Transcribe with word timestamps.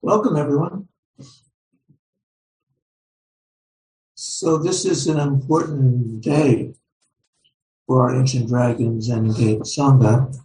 Welcome, 0.00 0.38
everyone. 0.38 0.88
So, 4.42 4.58
this 4.58 4.84
is 4.84 5.06
an 5.06 5.20
important 5.20 6.20
day 6.20 6.74
for 7.86 8.02
our 8.02 8.18
Ancient 8.18 8.48
Dragon 8.48 9.00
Zen 9.00 9.30
Gate 9.30 9.60
Sangha. 9.60 10.36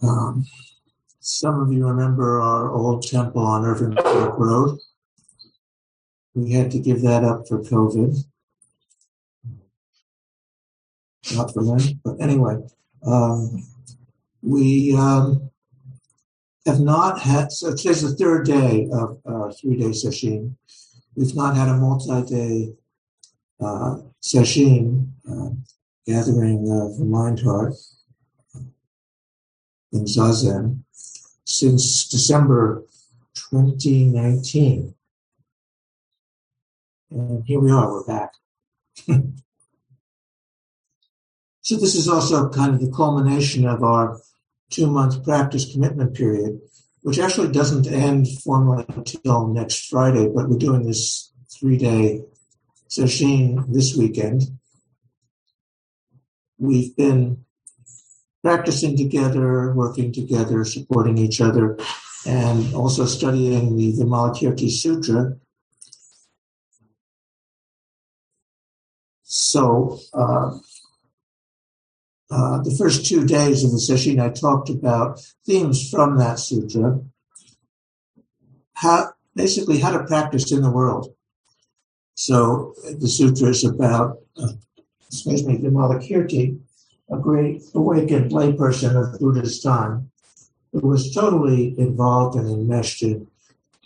Um, 0.00 0.46
some 1.18 1.58
of 1.58 1.72
you 1.72 1.84
remember 1.84 2.40
our 2.40 2.70
old 2.72 3.02
temple 3.02 3.42
on 3.42 3.64
Irving 3.64 3.96
Park 3.96 4.38
Road. 4.38 4.78
We 6.36 6.52
had 6.52 6.70
to 6.70 6.78
give 6.78 7.02
that 7.02 7.24
up 7.24 7.48
for 7.48 7.58
COVID. 7.58 8.16
Not 11.34 11.52
for 11.52 11.64
them, 11.64 12.00
but 12.04 12.20
anyway, 12.20 12.58
um, 13.04 13.66
we 14.42 14.94
um, 14.96 15.50
have 16.66 16.78
not 16.78 17.18
had, 17.18 17.50
so 17.50 17.74
today's 17.74 18.02
the 18.02 18.14
third 18.14 18.46
day 18.46 18.88
of 18.92 19.18
uh, 19.26 19.50
three 19.60 19.76
day 19.76 19.90
sesshin. 19.90 20.54
We've 21.18 21.34
not 21.34 21.56
had 21.56 21.68
a 21.68 21.76
multi 21.76 22.22
day 22.32 22.74
uh, 23.60 23.96
sesshin, 24.22 25.10
uh, 25.28 25.50
gathering 26.06 26.70
of 26.70 27.00
mind 27.00 27.40
heart 27.40 27.74
in 29.90 30.04
Zazen 30.04 30.84
since 31.44 32.06
December 32.06 32.84
2019. 33.34 34.94
And 37.10 37.44
here 37.44 37.58
we 37.58 37.72
are, 37.72 37.90
we're 37.90 38.04
back. 38.04 38.34
so 41.62 41.74
this 41.78 41.96
is 41.96 42.08
also 42.08 42.48
kind 42.48 42.74
of 42.74 42.80
the 42.80 42.92
culmination 42.92 43.66
of 43.66 43.82
our 43.82 44.20
two 44.70 44.86
month 44.86 45.24
practice 45.24 45.72
commitment 45.72 46.14
period, 46.14 46.60
which 47.08 47.18
actually 47.18 47.50
doesn't 47.50 47.86
end 47.86 48.28
formally 48.44 48.84
until 48.88 49.48
next 49.48 49.88
Friday, 49.88 50.28
but 50.28 50.46
we're 50.46 50.58
doing 50.58 50.84
this 50.84 51.32
three 51.50 51.78
day 51.78 52.22
sesshin 52.86 53.64
this 53.72 53.96
weekend. 53.96 54.42
We've 56.58 56.94
been 56.94 57.46
practicing 58.44 58.94
together, 58.94 59.72
working 59.72 60.12
together, 60.12 60.66
supporting 60.66 61.16
each 61.16 61.40
other, 61.40 61.78
and 62.26 62.74
also 62.74 63.06
studying 63.06 63.78
the 63.78 63.94
Vimalakirti 63.94 64.70
Sutra. 64.70 65.34
So, 69.22 69.98
uh, 70.12 70.58
uh, 72.30 72.60
the 72.62 72.74
first 72.76 73.06
two 73.06 73.24
days 73.24 73.64
of 73.64 73.70
the 73.70 73.78
sesshin, 73.78 74.20
I 74.20 74.28
talked 74.30 74.68
about 74.68 75.20
themes 75.46 75.88
from 75.90 76.18
that 76.18 76.38
sutra, 76.38 77.00
how 78.74 79.12
basically 79.34 79.78
how 79.78 79.92
to 79.92 80.04
practice 80.04 80.52
in 80.52 80.62
the 80.62 80.70
world. 80.70 81.14
So 82.14 82.74
the 82.98 83.08
sutra 83.08 83.48
is 83.48 83.64
about, 83.64 84.18
uh, 84.36 84.52
excuse 85.06 85.46
me, 85.46 85.56
Vimalakirti, 85.58 86.58
a 87.10 87.16
great 87.16 87.62
awakened 87.74 88.30
layperson 88.32 88.96
of 88.96 89.18
Buddha's 89.18 89.62
time 89.62 90.10
who 90.72 90.86
was 90.86 91.14
totally 91.14 91.74
involved 91.78 92.36
and 92.36 92.48
enmeshed 92.48 93.02
in 93.02 93.26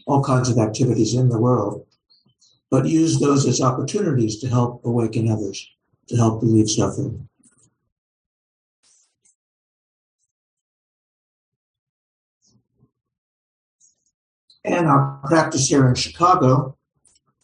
all 0.06 0.24
kinds 0.24 0.48
of 0.48 0.58
activities 0.58 1.14
in 1.14 1.28
the 1.28 1.38
world, 1.38 1.86
but 2.70 2.86
used 2.86 3.20
those 3.20 3.46
as 3.46 3.60
opportunities 3.60 4.40
to 4.40 4.48
help 4.48 4.84
awaken 4.84 5.30
others, 5.30 5.70
to 6.08 6.16
help 6.16 6.42
relieve 6.42 6.68
suffering. 6.68 7.28
And 14.64 14.86
our 14.86 15.20
practice 15.24 15.68
here 15.68 15.88
in 15.88 15.94
Chicago, 15.94 16.76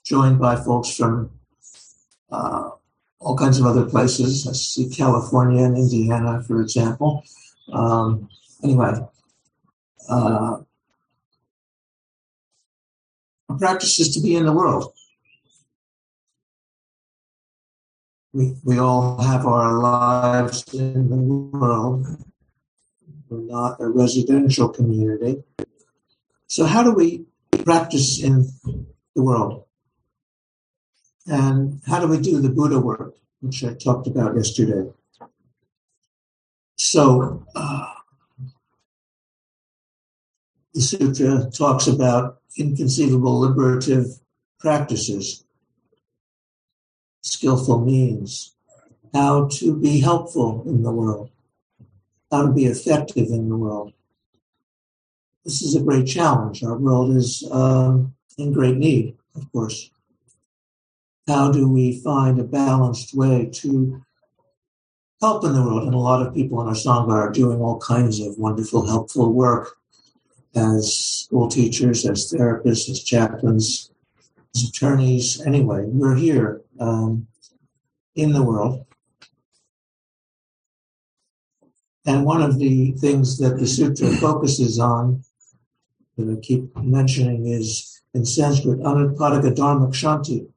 joined 0.05 0.39
by 0.39 0.57
folks 0.57 0.97
from 0.97 1.31
uh, 2.31 2.71
all 3.19 3.37
kinds 3.37 3.59
of 3.59 3.67
other 3.67 3.85
places. 3.85 4.47
I 4.47 4.53
see 4.53 4.89
California 4.89 5.65
and 5.65 5.77
Indiana, 5.77 6.43
for 6.47 6.61
example. 6.61 7.25
Um, 7.73 8.29
anyway, 8.63 8.93
uh, 10.09 10.59
our 13.49 13.59
practice 13.59 13.99
is 13.99 14.15
to 14.15 14.21
be 14.21 14.37
in 14.37 14.47
the 14.47 14.53
world. 14.53 14.93
We, 18.33 18.55
we 18.63 18.79
all 18.79 19.21
have 19.21 19.47
our 19.47 19.79
lives 19.79 20.63
in 20.73 21.09
the 21.09 21.17
world. 21.17 22.07
We're 23.29 23.41
not 23.41 23.81
a 23.81 23.89
residential 23.89 24.69
community. 24.69 25.43
So, 26.49 26.65
how 26.65 26.83
do 26.83 26.93
we 26.93 27.27
practice 27.65 28.23
in 28.23 28.49
the 29.15 29.23
world? 29.23 29.65
And 31.27 31.83
how 31.87 32.01
do 32.01 32.09
we 32.09 32.19
do 32.19 32.41
the 32.41 32.49
Buddha 32.49 32.81
work, 32.81 33.15
which 33.41 33.63
I 33.63 33.75
talked 33.75 34.07
about 34.07 34.35
yesterday? 34.35 34.91
So, 36.77 37.45
uh, 37.55 37.93
the 40.73 40.81
sutra 40.81 41.51
talks 41.51 41.87
about 41.87 42.41
inconceivable 42.57 43.41
liberative 43.41 44.07
practices, 44.59 45.45
skillful 47.21 47.85
means, 47.85 48.55
how 49.13 49.49
to 49.49 49.77
be 49.77 50.01
helpful 50.01 50.65
in 50.67 50.83
the 50.83 50.93
world, 50.93 51.31
how 52.31 52.47
to 52.47 52.53
be 52.53 52.65
effective 52.65 53.27
in 53.29 53.51
the 53.51 53.57
world. 53.57 53.93
This 55.49 55.63
is 55.63 55.75
a 55.75 55.83
great 55.83 56.07
challenge. 56.07 56.63
Our 56.63 56.77
world 56.77 57.17
is 57.17 57.43
um, 57.51 58.15
in 58.37 58.53
great 58.53 58.77
need, 58.77 59.17
of 59.35 59.51
course 59.51 59.91
how 61.29 61.53
do 61.53 61.69
we 61.69 62.01
find 62.01 62.41
a 62.41 62.45
balanced 62.45 63.15
way 63.15 63.51
to 63.53 64.03
help 65.21 65.45
in 65.45 65.53
the 65.53 65.63
world? 65.63 65.85
And 65.85 65.95
a 65.95 65.99
lot 65.99 66.27
of 66.27 66.35
people 66.35 66.61
in 66.63 66.69
our 66.69 66.75
Sangha 66.75 67.11
are 67.11 67.31
doing 67.31 67.61
all 67.61 67.79
kinds 67.79 68.19
of 68.21 68.39
wonderful, 68.39 68.87
helpful 68.87 69.33
work 69.33 69.77
as 70.57 70.95
school 70.95 71.49
teachers, 71.49 72.07
as 72.07 72.33
therapists, 72.33 72.89
as 72.89 73.05
chaplains, 73.05 73.91
as 74.57 74.65
attorneys. 74.65 75.41
Anyway, 75.47 75.85
we're 75.87 76.17
here 76.17 76.63
um, 76.81 77.27
in 78.15 78.33
the 78.33 78.43
world. 78.43 78.87
And 82.07 82.25
one 82.25 82.41
of 82.41 82.59
the 82.59 82.93
things 82.93 83.37
that 83.39 83.59
the 83.59 83.67
sutra 83.67 84.09
focuses 84.17 84.79
on, 84.79 85.23
that 86.19 86.37
I 86.37 86.41
keep 86.41 86.77
mentioning, 86.77 87.47
is 87.47 88.03
in 88.13 88.25
Sanskrit, 88.25 88.81
Anupadaka 88.81 89.55
Dharma 89.55 89.89
Kshanti, 89.89 90.49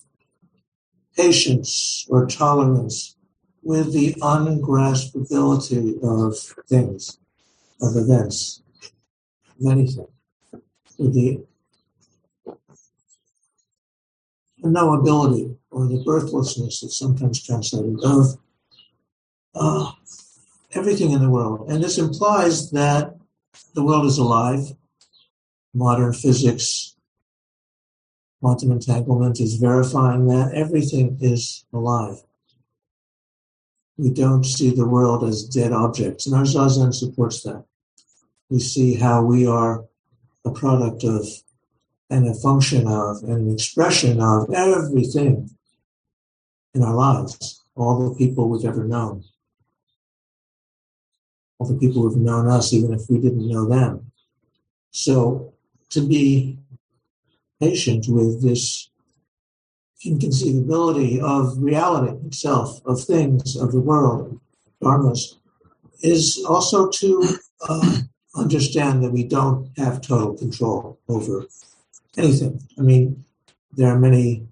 patience 1.16 2.06
or 2.10 2.26
tolerance 2.26 3.16
with 3.64 3.94
the 3.94 4.14
ungraspability 4.16 6.02
of 6.04 6.38
things, 6.68 7.20
of 7.82 7.96
events, 7.96 8.62
of 9.60 9.72
anything, 9.72 10.08
with 10.98 11.14
the 11.14 11.44
unknowability 14.64 15.58
or 15.70 15.88
the 15.88 16.04
birthlessness 16.04 16.82
that's 16.82 16.98
sometimes 16.98 17.44
translated 17.44 17.98
of 18.04 18.38
uh, 19.56 19.92
everything 20.74 21.12
in 21.12 21.22
the 21.22 21.30
world. 21.30 21.70
And 21.70 21.84
this 21.84 21.98
implies 21.98 22.72
that 22.72 23.16
the 23.74 23.84
world 23.84 24.06
is 24.06 24.18
alive. 24.18 24.76
Modern 25.74 26.14
physics 26.14 26.96
Quantum 28.42 28.72
entanglement 28.72 29.40
is 29.40 29.58
verifying 29.58 30.26
that 30.26 30.52
everything 30.56 31.16
is 31.22 31.64
alive. 31.72 32.18
We 33.98 34.10
don't 34.10 34.44
see 34.44 34.72
the 34.72 34.88
world 34.88 35.24
as 35.24 35.44
dead 35.44 35.72
objects, 35.72 36.26
and 36.26 36.36
our 36.36 36.42
Zazen 36.42 36.92
supports 36.92 37.44
that. 37.44 37.64
We 38.50 38.60
see 38.60 38.96
how 38.96 39.24
we 39.24 39.46
are 39.46 39.86
a 40.44 40.50
product 40.50 41.04
of 41.04 41.28
and 42.10 42.28
a 42.28 42.34
function 42.34 42.88
of 42.88 43.22
and 43.24 43.48
an 43.48 43.54
expression 43.54 44.20
of 44.20 44.52
everything 44.52 45.52
in 46.74 46.82
our 46.82 46.96
lives, 46.96 47.64
all 47.76 48.10
the 48.10 48.16
people 48.16 48.50
we've 48.50 48.66
ever 48.66 48.86
known, 48.86 49.24
all 51.60 51.68
the 51.68 51.78
people 51.78 52.02
who've 52.02 52.18
known 52.18 52.48
us, 52.48 52.74
even 52.74 52.92
if 52.92 53.02
we 53.08 53.20
didn't 53.20 53.48
know 53.48 53.70
them. 53.70 54.12
So 54.90 55.54
to 55.92 56.08
be 56.08 56.58
patient 57.60 58.06
with 58.10 58.42
this 58.42 58.90
inconceivability 60.04 61.22
of 61.22 61.58
reality 61.58 62.18
itself, 62.26 62.82
of 62.86 63.04
things, 63.04 63.56
of 63.56 63.72
the 63.72 63.80
world, 63.80 64.40
dharmas, 64.82 65.36
is 66.02 66.44
also 66.50 66.90
to 66.90 67.38
uh, 67.70 67.98
understand 68.36 69.04
that 69.04 69.12
we 69.12 69.24
don't 69.24 69.70
have 69.78 70.02
total 70.02 70.36
control 70.36 71.00
over 71.08 71.46
anything. 72.18 72.60
I 72.80 72.82
mean, 72.82 73.24
there 73.74 73.90
are 73.94 74.00
many 74.00 74.48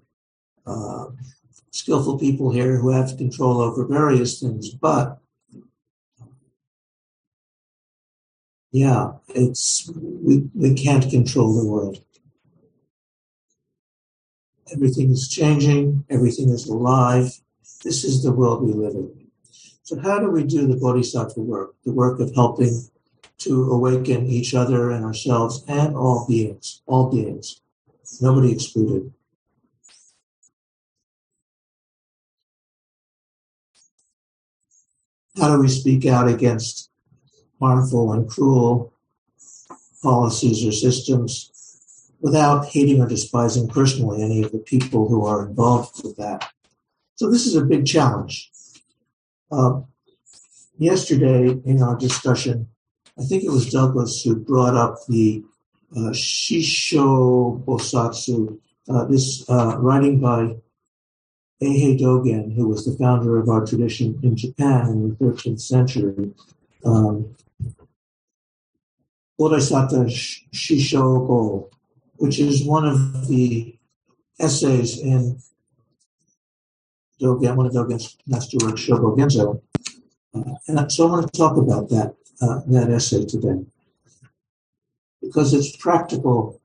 uh, 0.66 1.06
skillful 1.72 2.18
people 2.18 2.52
here 2.52 2.76
who 2.76 2.90
have 2.90 3.16
control 3.16 3.60
over 3.60 3.84
various 3.86 4.40
things, 4.40 4.70
but 4.70 5.19
yeah, 8.72 9.12
it's 9.28 9.90
we, 9.96 10.48
we 10.54 10.74
can't 10.74 11.10
control 11.10 11.60
the 11.60 11.68
world. 11.68 12.02
Everything 14.72 15.10
is 15.10 15.28
changing, 15.28 16.04
everything 16.08 16.50
is 16.50 16.68
alive. 16.68 17.32
This 17.82 18.04
is 18.04 18.22
the 18.22 18.30
world 18.32 18.62
we 18.62 18.72
live 18.72 18.94
in. 18.94 19.26
So, 19.82 19.98
how 19.98 20.20
do 20.20 20.30
we 20.30 20.44
do 20.44 20.68
the 20.68 20.76
bodhisattva 20.76 21.40
work, 21.40 21.74
the 21.84 21.92
work 21.92 22.20
of 22.20 22.32
helping 22.34 22.88
to 23.38 23.72
awaken 23.72 24.26
each 24.26 24.54
other 24.54 24.90
and 24.90 25.04
ourselves 25.04 25.64
and 25.66 25.96
all 25.96 26.26
beings, 26.28 26.82
all 26.86 27.10
beings, 27.10 27.60
nobody 28.20 28.52
excluded? 28.52 29.12
How 35.36 35.56
do 35.56 35.62
we 35.62 35.68
speak 35.68 36.06
out 36.06 36.28
against 36.28 36.89
harmful 37.60 38.12
and 38.12 38.28
cruel 38.28 38.92
policies 40.02 40.66
or 40.66 40.72
systems 40.72 41.50
without 42.20 42.66
hating 42.66 43.00
or 43.00 43.08
despising 43.08 43.68
personally 43.68 44.22
any 44.22 44.42
of 44.42 44.52
the 44.52 44.58
people 44.58 45.08
who 45.08 45.26
are 45.26 45.46
involved 45.46 46.02
with 46.04 46.16
that? 46.16 46.50
So 47.14 47.30
this 47.30 47.46
is 47.46 47.56
a 47.56 47.64
big 47.64 47.86
challenge. 47.86 48.50
Uh, 49.50 49.80
yesterday 50.78 51.60
in 51.64 51.82
our 51.82 51.96
discussion, 51.96 52.68
I 53.18 53.24
think 53.24 53.44
it 53.44 53.50
was 53.50 53.70
Douglas 53.70 54.22
who 54.22 54.36
brought 54.36 54.74
up 54.74 54.96
the 55.08 55.44
uh, 55.94 56.12
Shisho 56.12 57.62
Bosatsu, 57.64 58.58
uh, 58.88 59.04
this 59.04 59.48
uh, 59.50 59.76
writing 59.78 60.20
by 60.20 60.56
Eihei 61.62 62.00
Dogen, 62.00 62.54
who 62.54 62.68
was 62.68 62.86
the 62.86 62.96
founder 62.96 63.38
of 63.38 63.48
our 63.48 63.66
tradition 63.66 64.18
in 64.22 64.36
Japan 64.36 64.88
in 64.88 65.08
the 65.10 65.14
13th 65.16 65.60
century. 65.60 66.32
Um, 66.84 67.36
Bodhisattva 69.40 70.04
Shishobo, 70.04 71.70
which 72.16 72.38
is 72.38 72.62
one 72.62 72.86
of 72.86 73.26
the 73.26 73.74
essays 74.38 75.00
in 75.00 75.38
Dogen, 77.18 77.56
one 77.56 77.64
of 77.64 77.72
Dogen's 77.72 78.18
master 78.26 78.58
works, 78.62 78.82
Shobo 78.82 79.16
Genzo. 79.16 79.62
Uh, 80.34 80.56
and 80.68 80.92
so 80.92 81.08
I 81.08 81.10
want 81.10 81.32
to 81.32 81.38
talk 81.38 81.56
about 81.56 81.88
that, 81.88 82.16
uh, 82.42 82.60
that 82.66 82.90
essay 82.90 83.24
today 83.24 83.64
because 85.22 85.54
it's 85.54 85.74
practical 85.74 86.60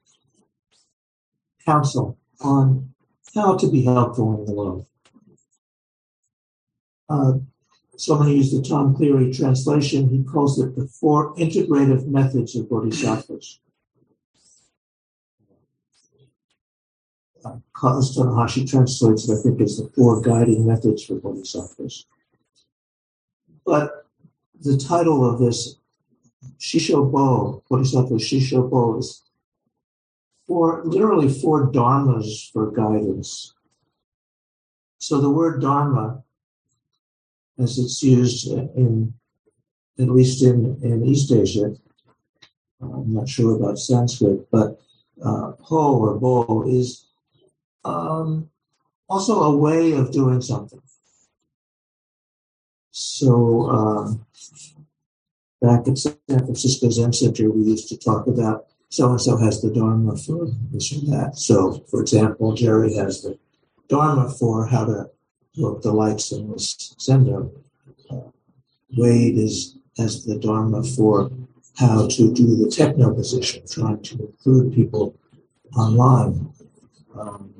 counsel 1.66 2.18
on 2.42 2.94
how 3.34 3.56
to 3.56 3.72
be 3.72 3.86
helpful 3.86 4.38
in 4.40 4.46
the 4.46 4.54
world. 4.54 4.86
Uh, 7.08 7.34
so 7.98 8.16
I'm 8.16 8.24
going 8.24 8.40
the 8.40 8.66
Tom 8.68 8.96
Cleary 8.96 9.32
translation. 9.32 10.10
He 10.10 10.24
calls 10.24 10.60
it 10.60 10.76
the 10.76 10.88
four 10.88 11.34
integrative 11.36 12.08
methods 12.08 12.56
of 12.56 12.70
bodhisattvas. 12.70 13.60
Uh, 17.44 17.58
Tanahashi 17.76 18.70
translates 18.70 19.30
it, 19.30 19.38
I 19.38 19.42
think, 19.42 19.62
as 19.62 19.78
the 19.78 19.90
four 19.96 20.22
guiding 20.22 20.66
methods 20.66 21.06
for 21.06 21.16
bodhisattvas. 21.16 22.06
But 23.66 24.08
the 24.60 24.78
title 24.78 25.30
of 25.30 25.40
this 25.40 25.78
Shishobo, 26.60 27.62
Bodhisattva 27.70 28.16
Shishobo, 28.16 29.00
is 29.00 29.24
for 30.48 30.84
literally 30.86 31.30
four 31.30 31.72
dharmas 31.72 32.52
for 32.52 32.72
guidance. 32.72 33.54
So 34.98 35.22
the 35.22 35.30
word 35.30 35.62
dharma, 35.62 36.24
as 37.60 37.78
it's 37.78 38.04
used 38.04 38.48
in, 38.52 39.14
at 40.00 40.10
least 40.10 40.44
in, 40.44 40.78
in 40.84 41.06
East 41.06 41.32
Asia, 41.32 41.76
I'm 42.82 43.14
not 43.14 43.30
sure 43.30 43.56
about 43.56 43.80
Sanskrit, 43.80 44.50
but 44.52 44.80
uh, 45.24 45.54
po 45.62 45.98
or 45.98 46.20
bo 46.20 46.68
is 46.68 47.08
um, 47.84 48.50
also 49.08 49.44
a 49.44 49.56
way 49.56 49.94
of 49.94 50.12
doing 50.12 50.42
something. 50.42 50.82
So 52.92 53.70
um, 53.70 54.26
back 55.62 55.88
at 55.88 55.98
San 55.98 56.18
Francisco 56.28 56.90
Zen 56.90 57.14
Center, 57.14 57.50
we 57.50 57.64
used 57.64 57.90
to 57.90 57.98
talk 57.98 58.28
about 58.28 58.68
so 58.90 59.10
and 59.10 59.22
so 59.22 59.38
has 59.38 59.62
the 59.62 59.72
Dharma 59.72 60.16
for 60.16 60.48
this 60.72 60.94
or 60.94 61.02
that. 61.12 61.38
So, 61.38 61.84
for 61.90 62.02
example, 62.02 62.54
Jerry 62.54 62.94
has 62.96 63.24
the 63.24 63.38
Dharma 63.90 64.30
for 64.30 64.68
how 64.68 64.86
to 64.86 65.10
work 65.58 65.82
the 65.82 65.92
in 66.32 66.52
this 66.52 66.96
Zendo. 67.00 67.52
Uh, 68.10 68.32
Wade 68.98 69.38
is 69.38 69.78
has 69.98 70.26
the 70.26 70.38
Dharma 70.38 70.84
for 70.84 71.32
how 71.78 72.08
to 72.08 72.34
do 72.34 72.56
the 72.56 72.70
techno 72.70 73.14
position, 73.14 73.64
trying 73.70 74.02
to 74.02 74.28
include 74.28 74.74
people 74.74 75.18
online. 75.78 76.52
Um, 77.18 77.54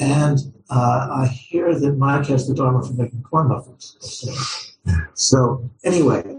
and 0.00 0.38
uh, 0.70 1.08
I 1.10 1.26
hear 1.26 1.78
that 1.78 1.96
Mike 1.96 2.26
has 2.26 2.48
the 2.48 2.54
Dharma 2.54 2.82
for 2.82 2.94
making 2.94 3.22
corn 3.22 3.48
muffins. 3.48 4.76
So, 5.14 5.70
anyway, 5.84 6.36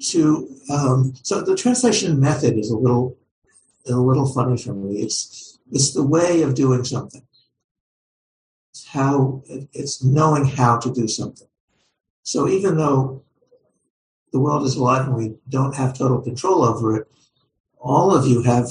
to 0.00 0.48
um, 0.70 1.14
so 1.22 1.40
the 1.40 1.56
translation 1.56 2.18
method 2.20 2.58
is 2.58 2.70
a 2.70 2.76
little 2.76 3.16
a 3.88 3.92
little 3.92 4.32
funny 4.32 4.56
for 4.56 4.74
me. 4.74 5.02
It's 5.02 5.58
it's 5.70 5.92
the 5.94 6.02
way 6.02 6.42
of 6.42 6.54
doing 6.54 6.84
something. 6.84 7.22
How 8.92 9.42
it's 9.72 10.04
knowing 10.04 10.44
how 10.44 10.78
to 10.78 10.92
do 10.92 11.08
something. 11.08 11.48
So 12.24 12.46
even 12.48 12.76
though 12.76 13.24
the 14.32 14.38
world 14.38 14.66
is 14.66 14.76
alive 14.76 15.06
and 15.06 15.16
we 15.16 15.34
don't 15.48 15.74
have 15.74 15.96
total 15.96 16.20
control 16.20 16.62
over 16.62 16.96
it, 16.96 17.08
all 17.78 18.14
of 18.14 18.26
you 18.26 18.42
have 18.42 18.68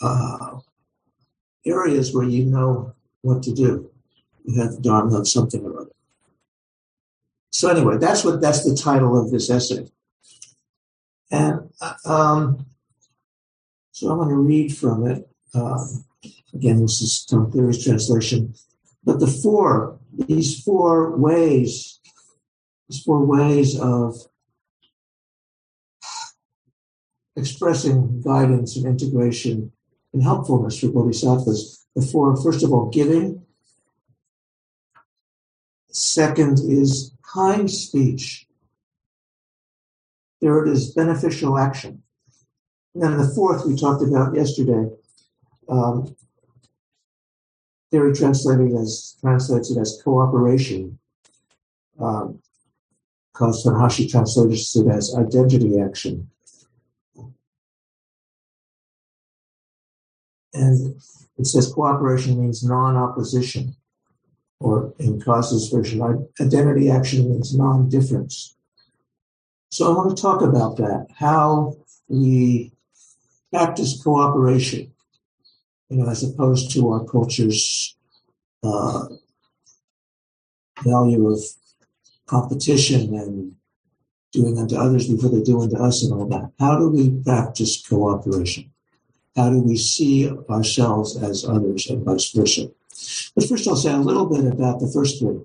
uh, 0.00 0.58
areas 1.64 2.12
where 2.12 2.24
you 2.24 2.44
know 2.44 2.94
what 3.20 3.42
to 3.44 3.52
do. 3.52 3.90
You 4.44 4.60
have 4.60 4.82
dharma 4.82 5.20
of 5.20 5.28
something 5.28 5.64
or 5.64 5.80
other. 5.80 5.90
So 7.52 7.68
anyway, 7.68 7.98
that's 7.98 8.24
what 8.24 8.40
that's 8.40 8.64
the 8.64 8.74
title 8.74 9.16
of 9.16 9.30
this 9.30 9.48
essay. 9.48 9.86
And 11.30 11.70
um, 12.04 12.66
so 13.92 14.10
I'm 14.10 14.18
going 14.18 14.28
to 14.30 14.36
read 14.36 14.76
from 14.76 15.06
it. 15.06 15.28
Um, 15.54 16.04
again, 16.52 16.82
this 16.82 17.00
is 17.00 17.24
Tom 17.24 17.50
Cleary's 17.50 17.84
translation. 17.84 18.54
But 19.04 19.20
the 19.20 19.26
four, 19.26 19.98
these 20.12 20.62
four 20.62 21.16
ways, 21.16 22.00
these 22.88 23.02
four 23.02 23.24
ways 23.24 23.78
of 23.78 24.16
expressing 27.36 28.20
guidance 28.20 28.76
and 28.76 28.86
integration 28.86 29.72
and 30.12 30.22
helpfulness 30.22 30.78
for 30.78 30.88
bodhisattvas. 30.88 31.86
The 31.96 32.02
four, 32.02 32.36
first 32.42 32.62
of 32.62 32.72
all, 32.72 32.90
giving. 32.90 33.44
Second 35.88 36.58
is 36.60 37.12
kind 37.22 37.70
speech. 37.70 38.46
Third 40.40 40.68
is 40.68 40.92
beneficial 40.92 41.58
action. 41.58 42.02
And 42.94 43.02
then 43.02 43.16
the 43.16 43.28
fourth 43.34 43.66
we 43.66 43.76
talked 43.76 44.02
about 44.02 44.34
yesterday, 44.34 44.90
um, 45.68 46.14
Cleary 47.92 48.14
translated 48.14 48.72
as 48.74 49.16
translates 49.20 49.70
it 49.70 49.78
as 49.78 50.00
cooperation. 50.02 50.98
Um, 52.00 52.40
because 53.32 53.64
Tanahashi 53.64 54.10
translates 54.10 54.74
it 54.76 54.86
as 54.88 55.14
identity 55.14 55.78
action. 55.78 56.28
And 60.54 61.00
it 61.38 61.46
says 61.46 61.72
cooperation 61.72 62.40
means 62.40 62.62
non-opposition 62.62 63.74
or 64.60 64.94
in 64.98 65.20
Kaz's 65.20 65.68
version, 65.68 66.28
identity 66.40 66.90
action 66.90 67.28
means 67.30 67.56
non 67.56 67.88
difference. 67.88 68.54
So 69.70 69.90
I 69.90 69.96
want 69.96 70.16
to 70.16 70.22
talk 70.22 70.42
about 70.42 70.76
that, 70.76 71.06
how 71.16 71.76
we 72.08 72.72
practice 73.50 74.00
cooperation, 74.02 74.92
you 75.92 75.98
know, 75.98 76.10
as 76.10 76.22
opposed 76.22 76.70
to 76.72 76.90
our 76.90 77.04
culture's 77.04 77.96
uh, 78.62 79.06
value 80.82 81.28
of 81.28 81.40
competition 82.26 83.14
and 83.14 83.54
doing 84.32 84.58
unto 84.58 84.76
others 84.76 85.08
before 85.08 85.30
they 85.30 85.42
do 85.42 85.60
unto 85.60 85.76
us 85.76 86.02
and 86.02 86.12
all 86.12 86.26
that. 86.26 86.50
How 86.58 86.78
do 86.78 86.88
we 86.88 87.10
practice 87.22 87.86
cooperation? 87.86 88.72
how 89.36 89.50
do 89.50 89.60
we 89.60 89.76
see 89.76 90.30
ourselves 90.50 91.16
as 91.22 91.44
others 91.44 91.88
and 91.88 92.04
vice 92.04 92.30
versa. 92.32 92.68
But 93.34 93.48
first, 93.48 93.66
I'll 93.66 93.76
say 93.76 93.92
a 93.92 93.96
little 93.96 94.26
bit 94.26 94.44
about 94.52 94.80
the 94.80 94.90
first 94.92 95.18
three. 95.18 95.40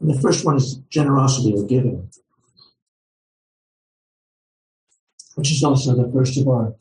And 0.00 0.10
the 0.10 0.20
first 0.20 0.44
one 0.44 0.56
is 0.56 0.76
generosity 0.88 1.54
or 1.56 1.66
giving, 1.66 2.10
which 5.34 5.50
is 5.50 5.62
also 5.62 5.94
the 5.94 6.10
first 6.12 6.38
of 6.38 6.48
our 6.48 6.74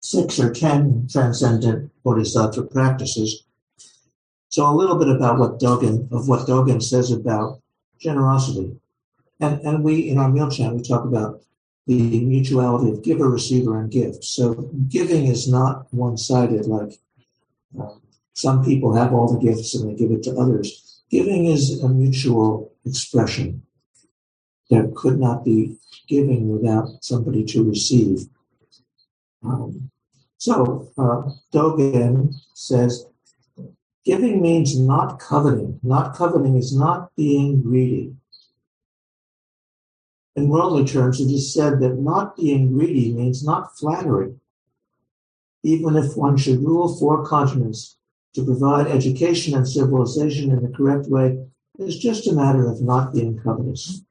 six 0.00 0.38
or 0.38 0.52
ten 0.52 1.06
transcendent 1.10 1.90
bodhisattva 2.04 2.62
practices. 2.64 3.44
So 4.48 4.68
a 4.68 4.74
little 4.74 4.96
bit 4.96 5.08
about 5.08 5.38
what 5.38 5.60
Dogen 5.60 6.10
of 6.12 6.28
what 6.28 6.46
Dogen 6.46 6.82
says 6.82 7.10
about 7.10 7.60
generosity. 7.98 8.80
And 9.40 9.60
and 9.60 9.84
we 9.84 10.08
in 10.08 10.18
our 10.18 10.30
meal 10.30 10.50
chat 10.50 10.74
we 10.74 10.82
talk 10.82 11.04
about 11.04 11.42
the 11.86 12.20
mutuality 12.24 12.90
of 12.90 13.02
giver, 13.02 13.28
receiver, 13.28 13.80
and 13.80 13.90
gift. 13.90 14.22
So 14.22 14.70
giving 14.88 15.26
is 15.26 15.48
not 15.48 15.92
one-sided 15.92 16.66
like 16.66 16.92
um, 17.78 18.02
some 18.34 18.62
people 18.62 18.94
have 18.94 19.12
all 19.12 19.32
the 19.32 19.40
gifts 19.40 19.74
and 19.74 19.88
they 19.88 19.94
give 19.94 20.12
it 20.12 20.22
to 20.24 20.36
others. 20.36 21.02
Giving 21.10 21.46
is 21.46 21.82
a 21.82 21.88
mutual 21.88 22.72
expression. 22.84 23.62
There 24.70 24.88
could 24.94 25.18
not 25.18 25.44
be 25.44 25.76
giving 26.08 26.48
without 26.48 27.02
somebody 27.02 27.44
to 27.44 27.64
receive. 27.64 28.26
Um, 29.42 29.90
so 30.36 30.90
uh, 30.98 31.30
Dogen 31.52 32.34
says, 32.54 33.06
giving 34.04 34.40
means 34.42 34.78
not 34.78 35.18
coveting. 35.18 35.80
Not 35.82 36.14
coveting 36.14 36.56
is 36.56 36.76
not 36.76 37.10
being 37.16 37.62
greedy. 37.62 38.14
In 40.36 40.48
worldly 40.48 40.84
terms, 40.84 41.20
it 41.20 41.32
is 41.32 41.52
said 41.52 41.80
that 41.80 41.98
not 41.98 42.36
being 42.36 42.72
greedy 42.72 43.12
means 43.12 43.44
not 43.44 43.76
flattery. 43.76 44.34
Even 45.64 45.96
if 45.96 46.16
one 46.16 46.36
should 46.36 46.62
rule 46.62 46.96
four 46.96 47.26
continents 47.26 47.96
to 48.34 48.44
provide 48.44 48.86
education 48.86 49.54
and 49.54 49.66
civilization 49.66 50.52
in 50.52 50.62
the 50.62 50.76
correct 50.76 51.08
way, 51.08 51.44
is 51.78 51.98
just 51.98 52.28
a 52.28 52.32
matter 52.32 52.68
of 52.68 52.80
not 52.80 53.12
being 53.12 53.38
covetous. 53.38 54.02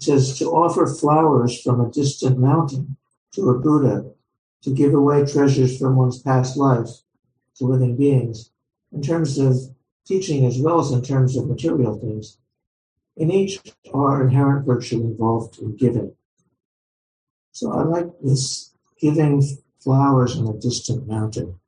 Says 0.00 0.38
to 0.38 0.46
offer 0.46 0.86
flowers 0.86 1.60
from 1.62 1.80
a 1.80 1.90
distant 1.90 2.38
mountain 2.38 2.96
to 3.32 3.50
a 3.50 3.58
Buddha, 3.58 4.10
to 4.62 4.70
give 4.70 4.94
away 4.94 5.24
treasures 5.24 5.78
from 5.78 5.96
one's 5.96 6.20
past 6.20 6.56
life 6.56 6.88
to 7.56 7.64
living 7.64 7.96
beings, 7.96 8.50
in 8.92 9.02
terms 9.02 9.38
of 9.38 9.56
teaching 10.06 10.44
as 10.44 10.58
well 10.58 10.80
as 10.80 10.90
in 10.90 11.02
terms 11.02 11.36
of 11.36 11.46
material 11.46 11.98
things. 11.98 12.38
In 13.16 13.30
each 13.30 13.58
are 13.92 14.22
inherent 14.22 14.66
virtue 14.66 15.00
involved 15.02 15.58
in 15.58 15.76
giving. 15.76 16.14
So 17.52 17.72
I 17.72 17.82
like 17.82 18.06
this 18.22 18.74
giving 18.98 19.42
flowers 19.78 20.36
on 20.38 20.46
a 20.48 20.58
distant 20.58 21.06
mountain 21.06 21.58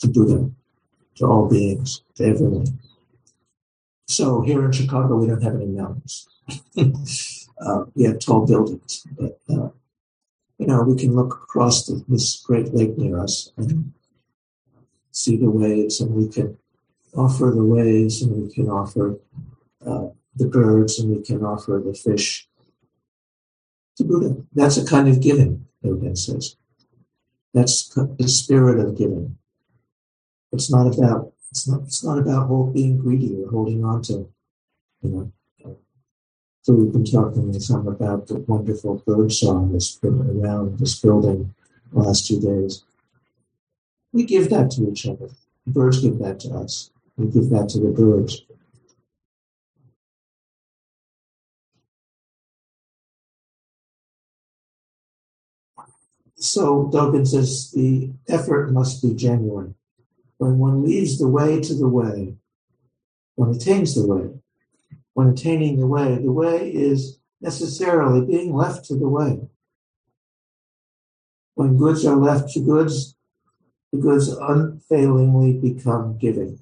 to 0.00 0.08
Buddha, 0.08 0.50
to 1.16 1.26
all 1.26 1.48
beings, 1.48 2.02
to 2.16 2.24
everyone. 2.24 2.78
So 4.12 4.42
here 4.42 4.62
in 4.64 4.72
Chicago, 4.72 5.16
we 5.16 5.26
don't 5.26 5.42
have 5.42 5.54
any 5.54 5.66
mountains. 5.66 6.28
uh, 6.76 7.84
we 7.94 8.04
have 8.04 8.18
tall 8.18 8.46
buildings, 8.46 9.06
but 9.18 9.38
uh, 9.48 9.70
you 10.58 10.66
know 10.66 10.82
we 10.82 10.96
can 10.96 11.16
look 11.16 11.32
across 11.42 11.86
the, 11.86 12.04
this 12.08 12.42
great 12.42 12.74
lake 12.74 12.98
near 12.98 13.18
us 13.18 13.52
and 13.56 13.92
see 15.12 15.38
the 15.38 15.50
waves, 15.50 16.00
and 16.00 16.14
we 16.14 16.28
can 16.28 16.58
offer 17.16 17.52
the 17.54 17.64
waves, 17.64 18.20
and 18.20 18.42
we 18.42 18.52
can 18.52 18.68
offer 18.68 19.18
uh, 19.86 20.08
the 20.36 20.46
birds, 20.46 20.98
and 20.98 21.16
we 21.16 21.22
can 21.22 21.42
offer 21.42 21.82
the 21.82 21.94
fish 21.94 22.46
to 23.96 24.04
Buddha. 24.04 24.36
That's 24.52 24.76
a 24.76 24.84
kind 24.84 25.08
of 25.08 25.22
giving, 25.22 25.66
Dogen 25.82 26.18
says. 26.18 26.56
That's 27.54 27.88
the 27.88 28.28
spirit 28.28 28.78
of 28.78 28.96
giving. 28.98 29.38
It's 30.52 30.70
not 30.70 30.86
about 30.86 31.31
it's 31.52 31.68
not 31.68 31.82
it's 31.82 32.02
not 32.02 32.18
about 32.18 32.72
being 32.72 32.96
greedy 32.98 33.36
or 33.40 33.50
holding 33.50 33.84
on 33.84 34.02
to 34.02 34.28
you 35.02 35.10
know 35.10 35.32
so 36.62 36.74
we've 36.74 36.92
been 36.92 37.04
talking 37.04 37.52
some 37.58 37.88
about 37.88 38.28
the 38.28 38.38
wonderful 38.38 39.02
bird 39.04 39.32
song 39.32 39.72
that's 39.72 39.96
been 39.96 40.20
around 40.20 40.78
this 40.78 40.98
building 41.00 41.52
the 41.92 41.98
last 41.98 42.28
two 42.28 42.40
days. 42.40 42.84
We 44.12 44.24
give 44.24 44.48
that 44.50 44.70
to 44.72 44.88
each 44.88 45.04
other. 45.06 45.30
The 45.66 45.72
birds 45.72 46.00
give 46.00 46.20
that 46.20 46.38
to 46.40 46.50
us. 46.54 46.92
We 47.16 47.26
give 47.26 47.50
that 47.50 47.68
to 47.70 47.80
the 47.80 47.88
birds. 47.88 48.42
So 56.36 56.88
Dogen 56.92 57.26
says 57.26 57.72
the 57.72 58.12
effort 58.28 58.70
must 58.70 59.02
be 59.02 59.14
genuine. 59.14 59.74
When 60.42 60.58
one 60.58 60.82
leaves 60.82 61.20
the 61.20 61.28
way 61.28 61.60
to 61.60 61.72
the 61.72 61.86
way, 61.86 62.34
one 63.36 63.54
attains 63.54 63.94
the 63.94 64.04
way 64.04 64.30
when 65.14 65.28
attaining 65.28 65.78
the 65.78 65.86
way. 65.86 66.16
The 66.16 66.32
way 66.32 66.68
is 66.68 67.20
necessarily 67.40 68.26
being 68.26 68.52
left 68.52 68.86
to 68.86 68.96
the 68.96 69.06
way. 69.06 69.48
When 71.54 71.78
goods 71.78 72.04
are 72.04 72.16
left 72.16 72.52
to 72.54 72.60
goods, 72.60 73.14
the 73.92 74.00
goods 74.00 74.30
unfailingly 74.30 75.60
become 75.60 76.18
giving. 76.18 76.58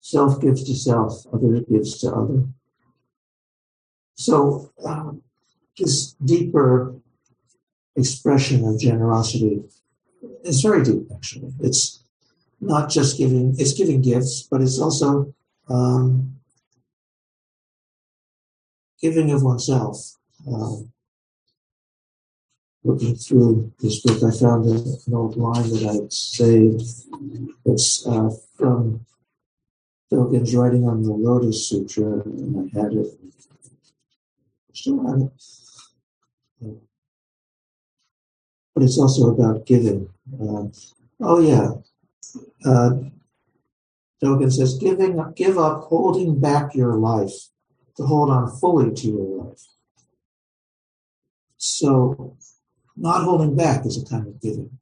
Self 0.00 0.40
gives 0.40 0.64
to 0.64 0.74
self, 0.74 1.24
other 1.32 1.60
gives 1.60 1.96
to 2.00 2.12
other. 2.12 2.48
So, 4.16 4.72
um, 4.84 5.22
this 5.78 6.14
deeper 6.14 6.92
expression 7.94 8.64
of 8.64 8.80
generosity 8.80 9.62
is 10.42 10.60
very 10.60 10.82
deep, 10.82 11.06
actually. 11.14 11.52
It's 11.60 11.99
not 12.60 12.90
just 12.90 13.18
giving, 13.18 13.54
it's 13.58 13.72
giving 13.72 14.02
gifts, 14.02 14.42
but 14.50 14.60
it's 14.60 14.78
also 14.78 15.34
um, 15.68 16.36
giving 19.00 19.30
of 19.32 19.42
oneself. 19.42 20.16
Um, 20.46 20.92
looking 22.84 23.14
through 23.14 23.72
this 23.80 24.00
book, 24.00 24.22
I 24.22 24.36
found 24.36 24.64
an 24.66 25.14
old 25.14 25.36
line 25.36 25.68
that 25.70 25.86
I 25.86 26.06
saved. 26.10 26.82
It's 27.64 28.06
uh, 28.06 28.30
from 28.56 29.06
Dogen's 30.12 30.54
writing 30.54 30.88
on 30.88 31.02
the 31.02 31.12
Lotus 31.12 31.68
Sutra, 31.68 32.20
and 32.20 32.70
I 32.74 32.80
had 32.80 32.92
it. 32.92 33.06
Still 34.72 35.06
have 35.06 35.20
it. 35.20 36.76
But 38.74 38.84
it's 38.84 38.98
also 38.98 39.28
about 39.28 39.66
giving. 39.66 40.08
Uh, 40.32 40.64
oh, 41.20 41.40
yeah. 41.40 41.70
Uh, 42.64 42.90
Dogen 44.22 44.52
says, 44.52 44.78
giving, 44.78 45.22
give 45.34 45.58
up 45.58 45.84
holding 45.84 46.38
back 46.40 46.74
your 46.74 46.94
life 46.96 47.32
to 47.96 48.04
hold 48.04 48.30
on 48.30 48.50
fully 48.50 48.92
to 48.94 49.06
your 49.08 49.44
life. 49.44 49.62
So, 51.56 52.36
not 52.96 53.24
holding 53.24 53.56
back 53.56 53.86
is 53.86 54.02
a 54.02 54.04
kind 54.04 54.26
of 54.26 54.40
giving. 54.40 54.78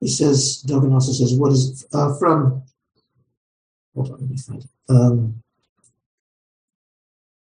He 0.00 0.08
says, 0.08 0.62
Dogen 0.66 0.92
also 0.92 1.12
says, 1.12 1.34
what 1.34 1.52
is 1.52 1.86
uh, 1.92 2.16
from, 2.18 2.62
hold 3.94 4.10
on, 4.10 4.20
let 4.20 4.30
me 4.30 4.36
find 4.36 4.62
it. 4.62 4.70
Um, 4.88 5.42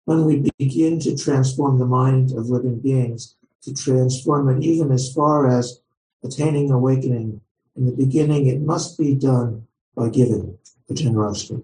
when 0.08 0.24
we 0.24 0.50
begin 0.56 0.98
to 0.98 1.14
transform 1.14 1.78
the 1.78 1.84
mind 1.84 2.32
of 2.32 2.48
living 2.48 2.80
beings, 2.80 3.36
to 3.60 3.74
transform 3.74 4.48
it 4.48 4.64
even 4.64 4.90
as 4.90 5.12
far 5.12 5.46
as 5.46 5.82
attaining 6.24 6.70
awakening, 6.70 7.38
in 7.76 7.84
the 7.84 7.92
beginning, 7.92 8.46
it 8.46 8.62
must 8.62 8.98
be 8.98 9.14
done 9.14 9.66
by 9.94 10.08
giving, 10.08 10.56
by 10.88 10.94
generosity. 10.94 11.62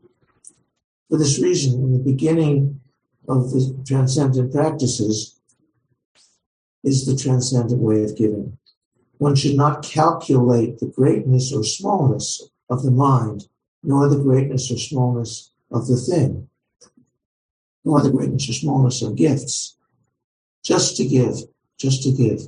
For 1.09 1.17
this 1.17 1.41
reason, 1.41 1.85
in 1.85 1.93
the 1.95 2.05
beginning 2.13 2.83
of 3.31 3.51
the 3.51 3.83
transcendent 3.87 4.53
practices 4.53 5.41
is 6.83 7.07
the 7.07 7.17
transcendent 7.17 7.81
way 7.81 8.05
of 8.05 8.15
giving. 8.15 8.59
One 9.17 9.37
should 9.37 9.57
not 9.57 9.83
calculate 9.83 10.81
the 10.81 10.93
greatness 10.95 11.51
or 11.51 11.65
smallness 11.65 12.47
of 12.69 12.83
the 12.83 12.91
mind, 12.91 13.49
nor 13.83 14.11
the 14.11 14.23
greatness 14.23 14.71
or 14.71 14.77
smallness 14.77 15.51
of 15.71 15.87
the 15.87 15.97
thing, 15.97 16.51
nor 17.85 18.01
the 18.01 18.11
greatness 18.11 18.49
or 18.49 18.53
smallness 18.53 19.03
of 19.03 19.17
gifts. 19.17 19.77
Just 20.65 20.97
to 20.97 21.05
give, 21.05 21.37
just 21.79 22.03
to 22.05 22.13
give, 22.13 22.41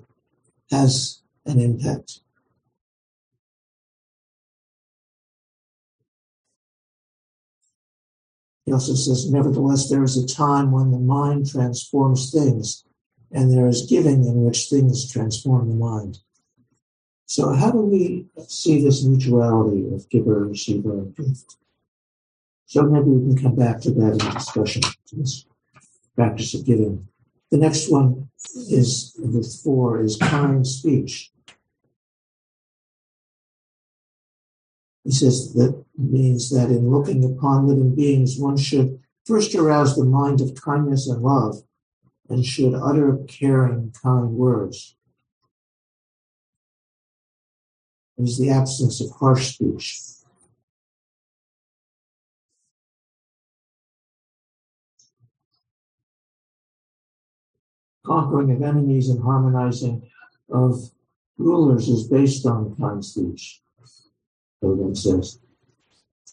has 0.70 1.22
an 1.44 1.60
impact. 1.60 2.20
He 8.64 8.72
also 8.72 8.94
says, 8.94 9.30
nevertheless, 9.30 9.88
there 9.88 10.02
is 10.02 10.16
a 10.16 10.26
time 10.26 10.72
when 10.72 10.90
the 10.90 10.98
mind 10.98 11.48
transforms 11.48 12.32
things 12.32 12.84
and 13.30 13.52
there 13.52 13.68
is 13.68 13.86
giving 13.88 14.24
in 14.24 14.42
which 14.42 14.68
things 14.68 15.10
transform 15.10 15.68
the 15.68 15.74
mind. 15.74 16.18
So, 17.26 17.52
how 17.52 17.70
do 17.70 17.80
we 17.80 18.26
see 18.48 18.82
this 18.82 19.04
mutuality 19.04 19.92
of 19.92 20.08
giver, 20.08 20.44
receiver, 20.44 20.92
and 20.92 21.14
gift? 21.14 21.56
So, 22.66 22.82
maybe 22.82 23.10
we 23.10 23.34
can 23.34 23.42
come 23.42 23.54
back 23.54 23.80
to 23.82 23.90
that 23.92 24.12
in 24.12 24.18
the 24.18 24.30
discussion, 24.34 24.82
this 25.12 25.46
practice 26.14 26.54
of 26.54 26.66
giving. 26.66 27.08
The 27.50 27.58
next 27.58 27.90
one 27.90 28.28
is, 28.54 29.16
with 29.18 29.60
four, 29.62 30.02
is 30.02 30.16
kind 30.16 30.66
speech. 30.66 31.32
He 35.04 35.12
says 35.12 35.52
that 35.54 35.84
means 35.96 36.50
that 36.50 36.68
in 36.68 36.90
looking 36.90 37.24
upon 37.24 37.68
living 37.68 37.94
beings, 37.94 38.38
one 38.38 38.56
should 38.56 38.98
first 39.24 39.54
arouse 39.54 39.94
the 39.94 40.04
mind 40.04 40.40
of 40.40 40.60
kindness 40.60 41.08
and 41.08 41.22
love 41.22 41.62
and 42.28 42.44
should 42.44 42.74
utter 42.74 43.18
caring, 43.28 43.94
kind 44.02 44.30
words. 44.30 44.96
It 48.18 48.24
is 48.24 48.38
the 48.38 48.50
absence 48.50 49.00
of 49.00 49.10
harsh 49.12 49.54
speech. 49.54 50.15
Conquering 58.06 58.52
of 58.52 58.62
enemies 58.62 59.08
and 59.08 59.20
harmonizing 59.20 60.08
of 60.48 60.92
rulers 61.38 61.88
is 61.88 62.06
based 62.06 62.46
on 62.46 62.76
kind 62.76 63.04
speech. 63.04 63.60
Dogen 64.62 64.96
says. 64.96 65.40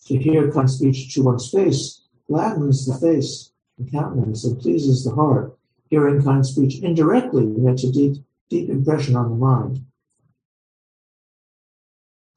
To 0.05 0.17
hear 0.17 0.51
kind 0.51 0.69
speech 0.69 1.13
to 1.15 1.23
one's 1.23 1.49
face 1.49 2.01
gladdens 2.27 2.85
the 2.85 2.95
face 2.95 3.51
and 3.79 3.91
countenance 3.91 4.45
and 4.45 4.59
pleases 4.59 5.03
the 5.03 5.15
heart. 5.15 5.57
Hearing 5.89 6.21
kind 6.21 6.45
speech 6.45 6.79
indirectly 6.81 7.45
makes 7.45 7.83
a 7.83 7.91
deep, 7.91 8.17
deep 8.49 8.69
impression 8.69 9.15
on 9.15 9.31
the 9.31 9.35
mind. 9.35 9.83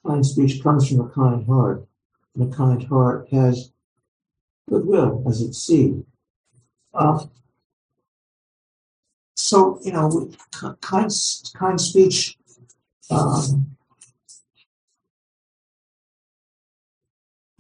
Kind 0.07 0.25
speech 0.25 0.63
comes 0.63 0.89
from 0.89 1.01
a 1.01 1.09
kind 1.11 1.47
heart, 1.47 1.87
and 2.35 2.53
a 2.53 2.57
kind 2.57 2.83
heart 2.85 3.29
has 3.33 3.71
goodwill 4.69 5.25
as 5.29 5.43
its 5.43 5.59
seed. 5.59 6.05
So, 9.37 9.79
you 9.83 9.93
know, 9.93 10.31
kind, 10.81 11.13
kind 11.55 11.81
speech 11.81 12.39
um, 13.11 13.77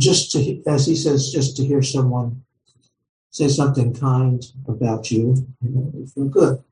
just 0.00 0.32
to, 0.32 0.62
as 0.66 0.86
he 0.86 0.96
says, 0.96 1.30
just 1.30 1.56
to 1.58 1.64
hear 1.64 1.82
someone 1.82 2.42
say 3.30 3.48
something 3.48 3.92
kind 3.92 4.42
about 4.66 5.10
you, 5.10 5.46
you 5.60 5.70
know, 5.70 5.90
we 5.92 6.06
feel 6.06 6.24
good. 6.24 6.64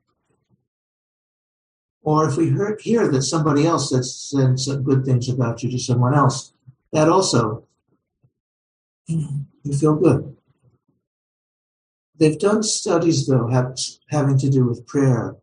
Or 2.01 2.27
if 2.27 2.37
we 2.37 2.49
hear, 2.49 2.77
hear 2.81 3.07
that 3.07 3.21
somebody 3.21 3.67
else 3.67 3.91
has 3.91 4.15
said 4.15 4.59
some 4.59 4.83
good 4.83 5.05
things 5.05 5.29
about 5.29 5.61
you 5.61 5.69
to 5.69 5.77
someone 5.77 6.15
else, 6.15 6.53
that 6.91 7.09
also, 7.09 7.67
you 9.05 9.17
know, 9.17 9.45
you 9.63 9.73
feel 9.73 9.95
good. 9.95 10.34
They've 12.17 12.39
done 12.39 12.63
studies, 12.63 13.27
though, 13.27 13.47
have, 13.47 13.77
having 14.09 14.37
to 14.39 14.49
do 14.49 14.65
with 14.65 14.87
prayer. 14.87 15.35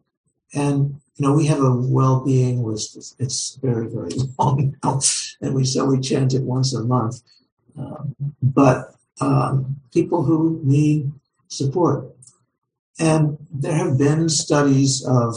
And, 0.55 1.01
you 1.17 1.27
know, 1.27 1.35
we 1.35 1.47
have 1.47 1.61
a 1.61 1.77
well-being 1.77 2.63
list. 2.63 3.17
It's, 3.19 3.55
very, 3.57 3.89
very 3.89 4.11
long 4.39 4.77
now. 4.83 5.01
And 5.41 5.55
we, 5.55 5.65
so 5.65 5.85
we 5.87 6.01
chant 6.01 6.35
it 6.35 6.43
once 6.43 6.75
a 6.75 6.83
month. 6.83 7.23
Um, 7.77 8.15
but 8.43 8.95
um, 9.21 9.81
people 9.93 10.23
who 10.23 10.61
need 10.65 11.13
support. 11.49 12.07
And 12.99 13.39
there 13.51 13.75
have 13.75 13.99
been 13.99 14.29
studies 14.29 15.05
of 15.05 15.35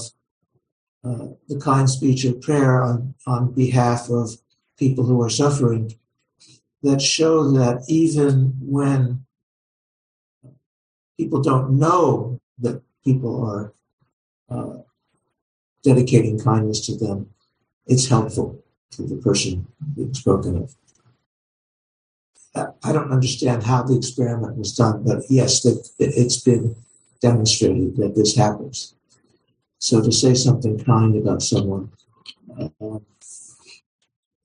uh, 1.03 1.27
the 1.47 1.59
kind 1.59 1.89
speech 1.89 2.25
of 2.25 2.41
prayer 2.41 2.81
on, 2.81 3.13
on 3.27 3.51
behalf 3.51 4.09
of 4.09 4.31
people 4.77 5.05
who 5.05 5.21
are 5.21 5.29
suffering 5.29 5.93
that 6.83 7.01
show 7.01 7.51
that 7.51 7.83
even 7.87 8.55
when 8.59 9.25
people 11.17 11.41
don't 11.41 11.77
know 11.77 12.39
that 12.59 12.81
people 13.03 13.45
are 13.45 13.73
uh, 14.49 14.79
dedicating 15.83 16.39
kindness 16.39 16.85
to 16.87 16.97
them, 16.97 17.29
it's 17.85 18.07
helpful 18.07 18.63
to 18.91 19.03
the 19.03 19.17
person 19.17 19.67
being 19.95 20.13
spoken 20.13 20.57
of. 20.57 20.75
I 22.83 22.93
don't 22.93 23.11
understand 23.11 23.63
how 23.63 23.83
the 23.83 23.97
experiment 23.97 24.55
was 24.55 24.73
done, 24.75 25.03
but 25.03 25.23
yes, 25.29 25.65
it's 25.99 26.37
been 26.37 26.75
demonstrated 27.21 27.97
that 27.97 28.15
this 28.15 28.35
happens. 28.35 28.95
So 29.79 30.01
to 30.01 30.11
say 30.11 30.33
something 30.33 30.83
kind 30.83 31.17
about 31.17 31.41
someone 31.41 31.91
uh, 32.57 32.99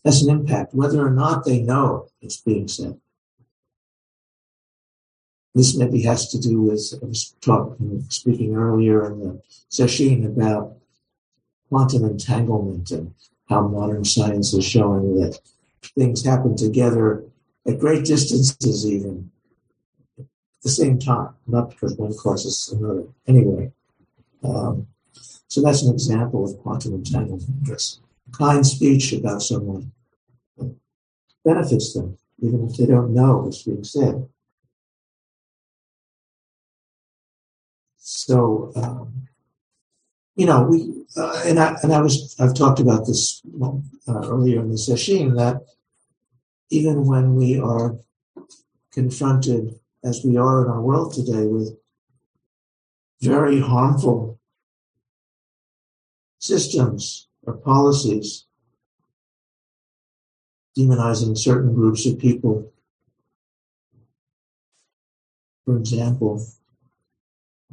has 0.05 0.23
an 0.23 0.31
impact, 0.31 0.75
whether 0.75 1.07
or 1.07 1.11
not 1.11 1.45
they 1.45 1.61
know 1.61 2.09
it's 2.21 2.39
being 2.39 2.67
said. 2.67 2.99
This 5.55 5.77
maybe 5.77 6.03
has 6.03 6.29
to 6.31 6.39
do 6.39 6.63
with 6.63 6.95
I 7.03 7.07
was 7.07 7.35
talking, 7.41 8.05
speaking 8.09 8.55
earlier 8.55 9.11
in 9.11 9.19
the 9.19 9.43
sesshin 9.71 10.25
about 10.25 10.77
quantum 11.69 12.05
entanglement 12.05 12.91
and 12.91 13.15
how 13.49 13.67
modern 13.67 14.05
science 14.05 14.53
is 14.55 14.65
showing 14.65 15.21
that 15.21 15.39
things 15.97 16.25
happen 16.25 16.57
together 16.57 17.25
at 17.67 17.79
great 17.79 18.05
distances 18.05 18.87
even 18.87 19.31
at 20.19 20.27
the 20.63 20.71
same 20.71 20.99
time, 20.99 21.35
not 21.47 21.71
because 21.71 21.97
one 21.97 22.15
causes 22.17 22.73
another. 22.73 23.05
Anyway, 23.27 23.73
um, 24.45 24.87
so 25.49 25.63
that's 25.63 25.83
an 25.83 25.93
example 25.93 26.45
of 26.45 26.59
quantum 26.59 26.95
entanglement. 26.95 27.63
Just 27.65 28.01
kind 28.33 28.65
speech 28.65 29.13
about 29.13 29.43
someone 29.43 29.91
benefits 31.45 31.95
them, 31.95 32.19
even 32.41 32.69
if 32.69 32.77
they 32.77 32.87
don't 32.87 33.15
know 33.15 33.39
what's 33.39 33.63
being 33.63 33.85
said. 33.85 34.29
So, 38.01 38.73
um, 38.77 39.29
you 40.35 40.47
know, 40.47 40.63
we 40.63 41.05
uh, 41.17 41.43
and 41.45 41.59
I 41.59 41.77
and 41.83 41.93
I 41.93 42.01
was 42.01 42.35
I've 42.41 42.55
talked 42.55 42.81
about 42.81 43.07
this 43.07 43.43
uh, 43.63 43.73
earlier 44.09 44.61
in 44.61 44.71
the 44.71 44.77
sesshin 44.77 45.37
that 45.37 45.63
even 46.71 47.05
when 47.05 47.35
we 47.35 47.61
are 47.61 47.97
confronted, 48.91 49.79
as 50.03 50.23
we 50.25 50.37
are 50.39 50.65
in 50.65 50.71
our 50.71 50.81
world 50.81 51.13
today, 51.13 51.47
with 51.47 51.77
very 53.21 53.61
harmful 53.61 54.41
systems 56.39 57.29
or 57.43 57.53
policies 57.53 58.47
demonizing 60.79 61.37
certain 61.37 61.75
groups 61.75 62.07
of 62.07 62.19
people. 62.19 62.73
For 65.67 65.77
example, 65.77 66.47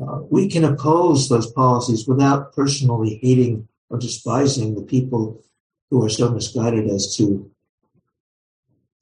uh, 0.01 0.19
we 0.29 0.47
can 0.47 0.63
oppose 0.63 1.27
those 1.27 1.51
policies 1.51 2.07
without 2.07 2.53
personally 2.53 3.19
hating 3.21 3.67
or 3.89 3.97
despising 3.97 4.75
the 4.75 4.81
people 4.81 5.43
who 5.89 6.03
are 6.03 6.09
so 6.09 6.29
misguided 6.29 6.87
as 6.89 7.15
to 7.15 7.49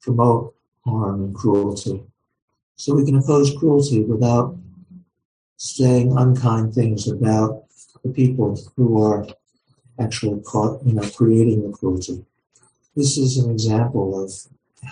promote 0.00 0.54
harm 0.84 1.22
and 1.24 1.34
cruelty. 1.34 2.02
So 2.76 2.94
we 2.94 3.04
can 3.04 3.16
oppose 3.16 3.56
cruelty 3.58 4.04
without 4.04 4.56
saying 5.56 6.16
unkind 6.16 6.74
things 6.74 7.08
about 7.08 7.64
the 8.04 8.10
people 8.10 8.58
who 8.76 9.02
are 9.02 9.26
actually 9.98 10.40
caught, 10.42 10.84
you 10.86 10.94
know, 10.94 11.08
creating 11.10 11.62
the 11.62 11.76
cruelty. 11.76 12.24
This 12.94 13.18
is 13.18 13.38
an 13.38 13.50
example 13.50 14.22
of 14.22 14.32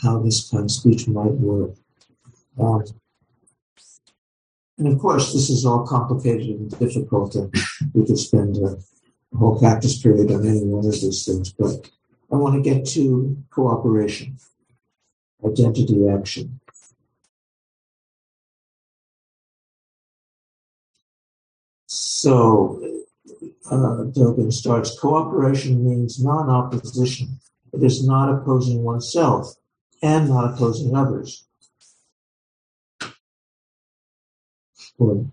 how 0.03 0.19
this 0.19 0.51
kind 0.51 0.64
of 0.64 0.71
speech 0.71 1.07
might 1.07 1.33
work. 1.33 1.73
Um, 2.59 2.85
and 4.79 4.89
of 4.89 4.99
course, 4.99 5.33
this 5.33 5.51
is 5.51 5.65
all 5.65 5.87
complicated 5.87 6.49
and 6.49 6.79
difficult, 6.79 7.35
and 7.37 7.55
we 7.93 8.07
could 8.07 8.19
spend 8.19 8.57
a, 8.59 8.77
whole 9.37 9.59
practice 9.59 10.01
period 10.01 10.31
on 10.31 10.47
any 10.47 10.63
one 10.65 10.87
of 10.87 10.93
these 10.93 11.25
things. 11.25 11.53
But 11.53 11.91
I 12.31 12.37
want 12.37 12.55
to 12.55 12.61
get 12.61 12.87
to 12.91 13.37
cooperation 13.51 14.39
identity 15.45 16.09
action. 16.09 16.61
So 21.87 22.81
uh, 23.71 24.05
Dogen 24.15 24.53
starts 24.53 24.99
cooperation 24.99 25.85
means 25.85 26.23
non 26.23 26.49
opposition. 26.49 27.41
It 27.73 27.83
is 27.83 28.07
not 28.07 28.33
opposing 28.33 28.83
oneself 28.83 29.55
and 30.03 30.29
not 30.29 30.55
opposing 30.55 30.95
others. 30.95 31.43
Or 34.98 35.26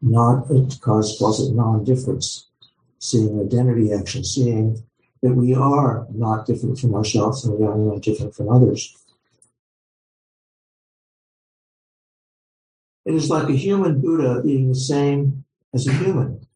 not, 0.00 0.50
it 0.50 0.80
calls, 0.80 1.18
calls 1.18 1.46
it 1.46 1.54
non 1.54 1.84
difference, 1.84 2.46
seeing 2.98 3.40
identity 3.40 3.92
action, 3.92 4.24
seeing 4.24 4.82
that 5.22 5.34
we 5.34 5.54
are 5.54 6.06
not 6.12 6.46
different 6.46 6.78
from 6.78 6.94
ourselves 6.94 7.44
and 7.44 7.58
we 7.58 7.66
are 7.66 7.76
not 7.76 8.02
different 8.02 8.34
from 8.34 8.48
others. 8.48 8.96
It 13.04 13.14
is 13.14 13.30
like 13.30 13.48
a 13.48 13.56
human 13.56 14.00
Buddha 14.00 14.42
being 14.42 14.68
the 14.68 14.74
same 14.74 15.44
as 15.72 15.86
a 15.86 15.92
human. 15.92 16.46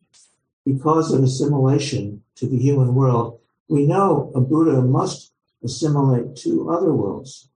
because 0.65 1.13
of 1.13 1.23
assimilation 1.23 2.23
to 2.37 2.47
the 2.47 2.59
human 2.59 2.95
world, 2.95 3.41
we 3.69 3.87
know 3.87 4.31
a 4.35 4.41
Buddha 4.41 4.83
must 4.83 5.33
assimilate 5.65 6.37
to 6.37 6.71
other 6.71 6.93
worlds. 6.93 7.49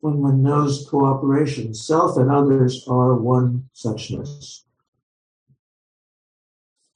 When 0.00 0.18
one 0.18 0.42
knows 0.42 0.86
cooperation, 0.88 1.74
self 1.74 2.16
and 2.16 2.30
others 2.30 2.86
are 2.88 3.14
one 3.14 3.68
suchness. 3.74 4.62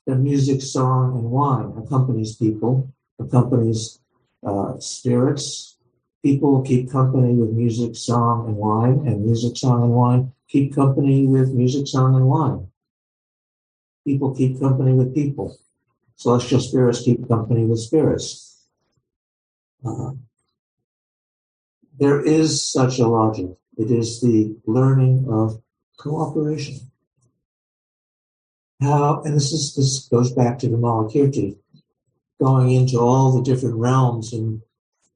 The 0.07 0.17
music, 0.17 0.63
song, 0.63 1.19
and 1.19 1.31
wine 1.31 1.73
accompanies 1.77 2.37
people, 2.37 2.93
accompanies 3.19 4.01
uh, 4.45 4.79
spirits. 4.79 5.77
People 6.23 6.63
keep 6.63 6.91
company 6.91 7.35
with 7.35 7.51
music, 7.51 7.97
song, 7.97 8.47
and 8.47 8.57
wine, 8.57 9.07
and 9.07 9.25
music, 9.25 9.57
song, 9.57 9.83
and 9.83 9.93
wine 9.93 10.33
keep 10.53 10.75
company 10.75 11.27
with 11.27 11.55
music, 11.55 11.89
song, 11.89 12.15
and 12.15 12.27
wine. 12.27 12.69
People 14.07 14.35
keep 14.35 14.61
company 14.61 14.93
with 14.93 15.15
people. 15.15 15.57
Celestial 16.17 16.61
spirits 16.61 17.03
keep 17.03 17.27
company 17.27 17.65
with 17.65 17.79
spirits. 17.79 18.67
Uh, 19.85 20.13
there 21.99 22.21
is 22.21 22.63
such 22.63 22.99
a 22.99 23.07
logic. 23.07 23.51
It 23.77 23.91
is 23.91 24.21
the 24.21 24.57
learning 24.67 25.27
of 25.31 25.63
cooperation. 25.99 26.91
How, 28.81 29.23
and 29.23 29.37
this 29.37 29.53
is 29.53 29.75
this 29.77 30.09
goes 30.09 30.33
back 30.33 30.59
to 30.59 30.69
the 30.69 30.77
Vimalakirti, 30.77 31.57
going 32.41 32.71
into 32.71 32.99
all 32.99 33.33
the 33.33 33.43
different 33.43 33.77
realms 33.77 34.33
in 34.33 34.63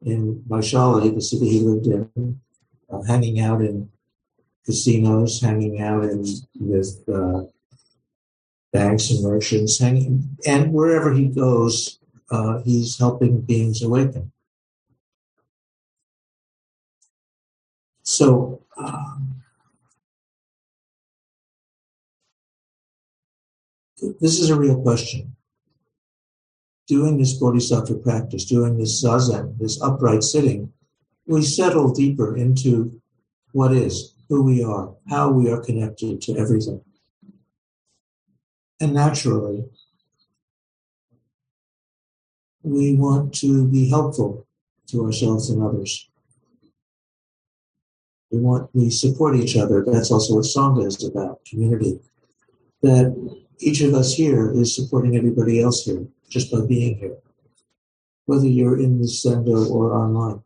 in 0.03 0.45
Vaishali, 0.49 1.15
the 1.15 1.21
city 1.21 1.49
he 1.49 1.61
lived 1.61 1.87
in, 1.87 2.41
uh, 2.91 3.03
hanging 3.03 3.41
out 3.41 3.61
in 3.61 3.91
casinos, 4.65 5.41
hanging 5.41 5.81
out 5.81 6.05
in 6.05 6.25
with 6.61 7.03
uh, 7.13 7.43
banks 8.73 9.11
and 9.11 9.25
merchants, 9.25 9.79
hanging, 9.79 10.37
and 10.47 10.73
wherever 10.73 11.13
he 11.13 11.27
goes, 11.27 11.99
uh, 12.31 12.61
he's 12.63 12.99
helping 12.99 13.41
beings 13.41 13.83
awaken. 13.83 14.31
So, 18.09 18.63
um, 18.77 19.43
this 24.21 24.39
is 24.39 24.49
a 24.49 24.57
real 24.57 24.81
question. 24.81 25.35
Doing 26.87 27.19
this 27.19 27.33
bodhisattva 27.33 27.97
practice, 27.97 28.45
doing 28.45 28.79
this 28.79 29.03
zazen, 29.03 29.59
this 29.59 29.83
upright 29.83 30.23
sitting, 30.23 30.73
we 31.27 31.43
settle 31.43 31.93
deeper 31.93 32.37
into 32.37 33.01
what 33.51 33.73
is, 33.73 34.15
who 34.29 34.45
we 34.45 34.63
are, 34.63 34.95
how 35.09 35.31
we 35.31 35.51
are 35.51 35.61
connected 35.61 36.21
to 36.23 36.37
everything. 36.37 36.81
And 38.81 38.95
naturally, 38.95 39.65
we 42.63 42.95
want 42.95 43.35
to 43.41 43.67
be 43.67 43.89
helpful 43.89 44.47
to 44.91 45.05
ourselves 45.05 45.51
and 45.51 45.61
others. 45.61 46.09
We 48.31 48.41
want 48.41 48.71
we 48.75 48.91
support 48.91 49.37
each 49.37 49.57
other. 49.57 49.85
That's 49.87 50.11
also 50.11 50.35
what 50.35 50.45
Sangha 50.45 50.87
is 50.87 51.05
about, 51.05 51.45
community. 51.45 52.01
That 52.83 53.15
each 53.59 53.81
of 53.81 53.95
us 53.95 54.15
here 54.15 54.53
is 54.53 54.75
supporting 54.75 55.17
everybody 55.17 55.63
else 55.63 55.85
here 55.85 56.07
just 56.29 56.51
by 56.51 56.61
being 56.67 56.99
here. 56.99 57.17
Whether 58.27 58.49
you're 58.49 58.79
in 58.79 58.99
the 58.99 59.07
zendo 59.07 59.71
or 59.71 59.95
online. 59.95 60.43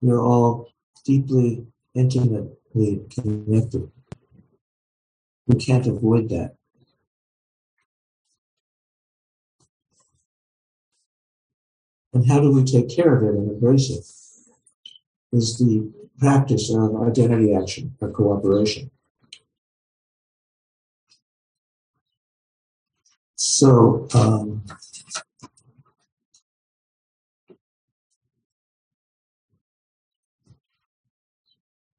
We're 0.00 0.22
all 0.22 0.70
deeply, 1.04 1.66
intimately 1.94 3.02
connected. 3.10 3.90
We 5.48 5.56
can't 5.56 5.86
avoid 5.86 6.28
that. 6.28 6.54
And 12.12 12.26
how 12.26 12.40
do 12.40 12.52
we 12.52 12.64
take 12.64 12.88
care 12.88 13.16
of 13.16 13.22
it 13.24 13.38
and 13.38 13.50
embrace 13.50 13.90
it? 13.90 14.17
Is 15.30 15.58
the 15.58 15.92
practice 16.18 16.72
of 16.74 17.00
identity 17.02 17.54
action 17.54 17.94
or 18.00 18.10
cooperation. 18.10 18.90
So, 23.36 24.08
um, 24.14 24.64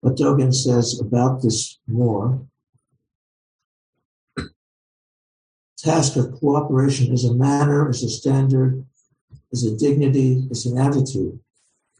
what 0.01 0.15
Dogen 0.15 0.53
says 0.53 0.99
about 0.99 1.41
this 1.41 1.79
more 1.87 2.41
task 5.77 6.17
of 6.17 6.33
cooperation 6.33 7.13
is 7.13 7.23
a 7.23 7.33
manner, 7.33 7.89
is 7.89 8.03
a 8.03 8.09
standard, 8.09 8.85
is 9.53 9.65
a 9.65 9.77
dignity, 9.77 10.45
is 10.51 10.65
an 10.65 10.77
attitude. 10.77 11.39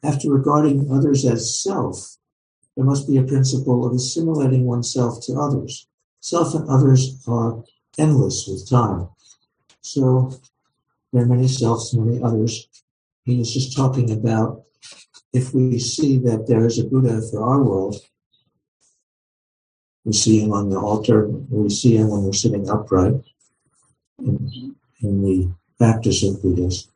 After 0.04 0.30
regarding 0.30 0.92
others 0.92 1.26
as 1.26 1.62
self, 1.62 2.18
there 2.76 2.86
must 2.86 3.08
be 3.08 3.18
a 3.18 3.24
principle 3.24 3.86
of 3.86 3.94
assimilating 3.94 4.66
oneself 4.66 5.22
to 5.26 5.34
others. 5.34 5.88
Self 6.22 6.54
and 6.56 6.70
others 6.70 7.22
are 7.28 7.64
endless 7.98 8.48
with 8.48 8.70
time. 8.70 9.10
So 9.82 10.32
there 11.12 11.24
are 11.24 11.28
many 11.28 11.48
selves, 11.48 11.94
many 11.94 12.22
others. 12.22 12.68
He 13.24 13.38
was 13.38 13.54
just 13.54 13.76
talking 13.76 14.12
about 14.12 14.64
if 15.34 15.54
we 15.54 15.80
see 15.80 16.18
that 16.20 16.48
there 16.48 16.66
is 16.66 16.80
a 16.80 16.86
Buddha 16.86 17.22
for 17.30 17.44
our 17.44 17.62
world, 17.62 17.98
we 20.06 20.14
see 20.14 20.40
him 20.40 20.54
on 20.54 20.70
the 20.70 20.78
altar, 20.78 21.28
we 21.28 21.70
see 21.70 21.98
him 21.98 22.10
when 22.10 22.24
we're 22.24 22.34
sitting 22.34 22.70
upright, 22.70 23.16
in, 24.20 24.76
in 25.02 25.22
the 25.22 25.52
practice 25.78 26.24
of 26.24 26.42
Buddhas 26.42 26.88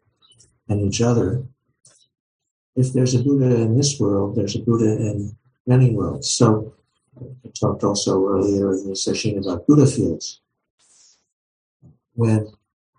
and 0.68 0.82
each 0.82 1.02
other. 1.02 1.44
If 2.76 2.94
there's 2.94 3.14
a 3.14 3.24
Buddha 3.24 3.62
in 3.62 3.78
this 3.78 4.00
world, 4.00 4.36
there's 4.36 4.56
a 4.56 4.60
Buddha 4.60 4.92
in 4.92 5.36
many 5.68 5.92
worlds. 5.92 6.30
So 6.30 6.74
I 7.20 7.50
talked 7.60 7.84
also 7.84 8.26
earlier 8.26 8.74
in 8.74 8.88
the 8.88 8.94
sesshin 8.94 9.38
about 9.38 9.68
Buddha 9.68 9.86
fields. 9.86 10.42
When 12.14 12.48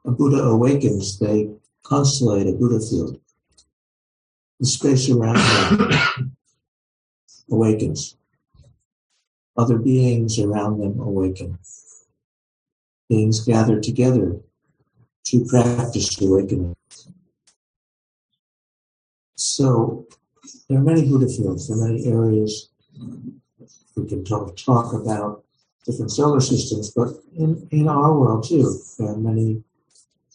a 0.05 0.11
Buddha 0.11 0.43
awakens, 0.43 1.19
they 1.19 1.51
constellate 1.85 2.49
a 2.49 2.57
Buddha 2.57 2.81
field. 2.81 3.21
The 4.61 4.67
space 4.67 5.11
around 5.11 5.37
them 5.37 6.37
awakens. 7.51 8.17
Other 9.57 9.79
beings 9.79 10.39
around 10.39 10.79
them 10.79 11.01
awaken 11.01 11.59
beings 13.09 13.41
gather 13.41 13.81
together 13.81 14.41
to 15.25 15.45
practice 15.45 16.21
awakening. 16.21 16.77
So 19.37 20.07
there 20.69 20.79
are 20.79 20.83
many 20.83 21.09
Buddha 21.09 21.29
fields, 21.29 21.69
there 21.69 21.77
are 21.79 21.89
many 21.89 22.07
areas 22.07 22.71
we 23.97 24.07
can 24.07 24.25
talk, 24.25 24.57
talk 24.57 24.93
about 24.93 25.45
different 25.87 26.11
solar 26.11 26.41
systems, 26.41 26.91
but 26.91 27.09
in, 27.37 27.67
in 27.71 27.89
our 27.89 28.19
world 28.19 28.45
too, 28.49 28.79
there 28.99 29.09
are 29.09 29.17
many 29.17 29.63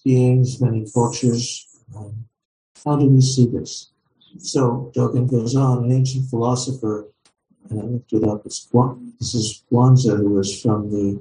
beings, 0.04 0.62
many 0.62 0.86
cultures. 0.94 1.68
Um, 1.96 2.26
how 2.86 2.96
do 2.96 3.08
we 3.08 3.22
see 3.22 3.48
this? 3.48 3.92
So 4.38 4.92
Dogen 4.96 5.30
goes 5.30 5.56
on, 5.56 5.86
an 5.86 5.92
ancient 5.92 6.30
philosopher, 6.30 7.08
and 7.70 7.82
I 7.82 7.84
looked 7.84 8.14
it 8.14 8.24
up, 8.24 8.46
it's, 8.46 8.68
this 9.20 9.34
is 9.34 9.64
Guanzi, 9.72 10.16
who 10.18 10.30
was 10.30 10.62
from 10.62 10.90
the 10.92 11.20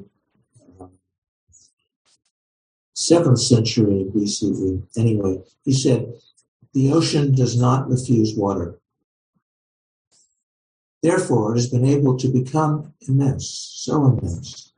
7th 2.94 3.38
century 3.38 4.06
BCE. 4.14 4.82
Anyway, 4.96 5.42
he 5.64 5.72
said, 5.72 6.12
the 6.74 6.92
ocean 6.92 7.34
does 7.34 7.58
not 7.58 7.88
refuse 7.88 8.36
water. 8.36 8.78
Therefore, 11.02 11.52
it 11.52 11.58
has 11.58 11.70
been 11.70 11.84
able 11.84 12.16
to 12.18 12.28
become 12.28 12.92
immense, 13.06 13.48
so 13.48 14.04
immense. 14.06 14.72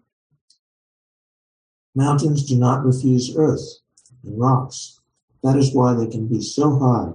Mountains 1.94 2.44
do 2.46 2.56
not 2.56 2.84
refuse 2.84 3.34
earth 3.36 3.78
and 4.22 4.38
rocks. 4.38 5.00
That 5.42 5.56
is 5.56 5.74
why 5.74 5.94
they 5.94 6.06
can 6.06 6.28
be 6.28 6.42
so 6.42 6.78
high. 6.78 7.12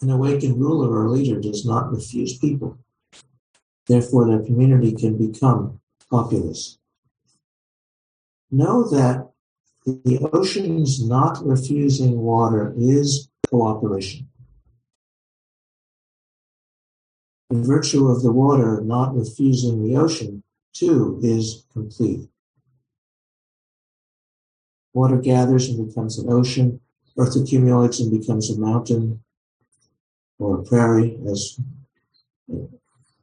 An 0.00 0.10
awakened 0.10 0.58
ruler 0.58 0.96
or 0.96 1.08
leader 1.10 1.40
does 1.40 1.66
not 1.66 1.92
refuse 1.92 2.38
people. 2.38 2.78
Therefore, 3.86 4.26
their 4.26 4.44
community 4.44 4.92
can 4.92 5.18
become 5.18 5.80
populous 6.10 6.78
know 8.52 8.88
that 8.90 9.31
the 9.84 10.18
ocean's 10.32 11.04
not 11.04 11.44
refusing 11.44 12.18
water 12.18 12.72
is 12.76 13.28
cooperation. 13.50 14.28
The 17.50 17.62
virtue 17.62 18.08
of 18.08 18.22
the 18.22 18.32
water 18.32 18.80
not 18.80 19.14
refusing 19.14 19.82
the 19.86 19.96
ocean, 19.96 20.42
too, 20.72 21.18
is 21.22 21.66
complete. 21.72 22.28
Water 24.94 25.18
gathers 25.18 25.68
and 25.68 25.86
becomes 25.86 26.18
an 26.18 26.32
ocean. 26.32 26.80
Earth 27.18 27.36
accumulates 27.36 28.00
and 28.00 28.10
becomes 28.10 28.50
a 28.50 28.58
mountain 28.58 29.22
or 30.38 30.60
a 30.60 30.62
prairie, 30.62 31.18
as 31.30 31.58
uh, 32.52 32.56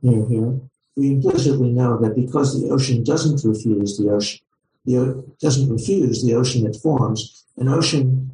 near 0.02 0.28
here. 0.28 0.60
we 0.95 1.12
implicitly 1.12 1.72
know 1.72 1.98
that 1.98 2.15
because 2.15 2.62
the 2.62 2.69
ocean 2.69 3.04
doesn't 3.04 3.43
refuse 3.48 3.98
the 3.98 4.10
ocean, 4.10 4.39
the 4.86 5.26
doesn't 5.42 5.70
refuse 5.70 6.24
the 6.24 6.36
ocean 6.36 6.65
it 6.65 6.76
forms, 6.76 7.46
an 7.58 7.68
ocean 7.68 8.32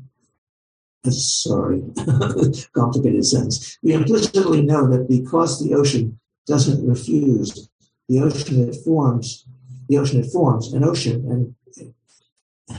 sorry, 1.11 1.83
complicated 2.73 3.25
sentence. 3.25 3.77
We 3.83 3.93
implicitly 3.93 4.61
know 4.61 4.87
that 4.89 5.07
because 5.07 5.63
the 5.63 5.75
ocean 5.75 6.19
doesn't 6.47 6.87
refuse 6.87 7.69
the 8.07 8.21
ocean 8.21 8.67
it 8.67 8.75
forms, 8.83 9.45
the 9.87 9.97
ocean 9.97 10.23
it 10.23 10.31
forms, 10.31 10.73
an 10.73 10.83
ocean, 10.83 11.25
and 11.29 11.55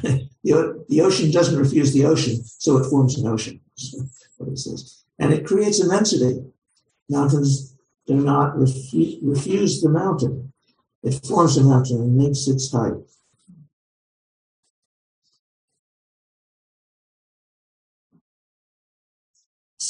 the, 0.42 0.84
the 0.88 1.00
ocean 1.00 1.30
doesn't 1.30 1.58
refuse 1.58 1.92
the 1.92 2.04
ocean, 2.04 2.42
so 2.44 2.76
it 2.78 2.88
forms 2.88 3.18
an 3.18 3.26
ocean. 3.26 3.60
what 4.36 4.50
it 4.50 4.58
says. 4.58 5.04
And 5.18 5.32
it 5.32 5.46
creates 5.46 5.80
immensity. 5.80 6.42
Mountains 7.08 7.74
do 8.06 8.14
not 8.14 8.56
refu- 8.56 9.18
refuse 9.22 9.80
the 9.80 9.88
mountain. 9.88 10.52
It 11.02 11.24
forms 11.26 11.56
a 11.56 11.64
mountain 11.64 12.00
and 12.00 12.16
makes 12.16 12.48
its 12.48 12.70
height. 12.70 12.94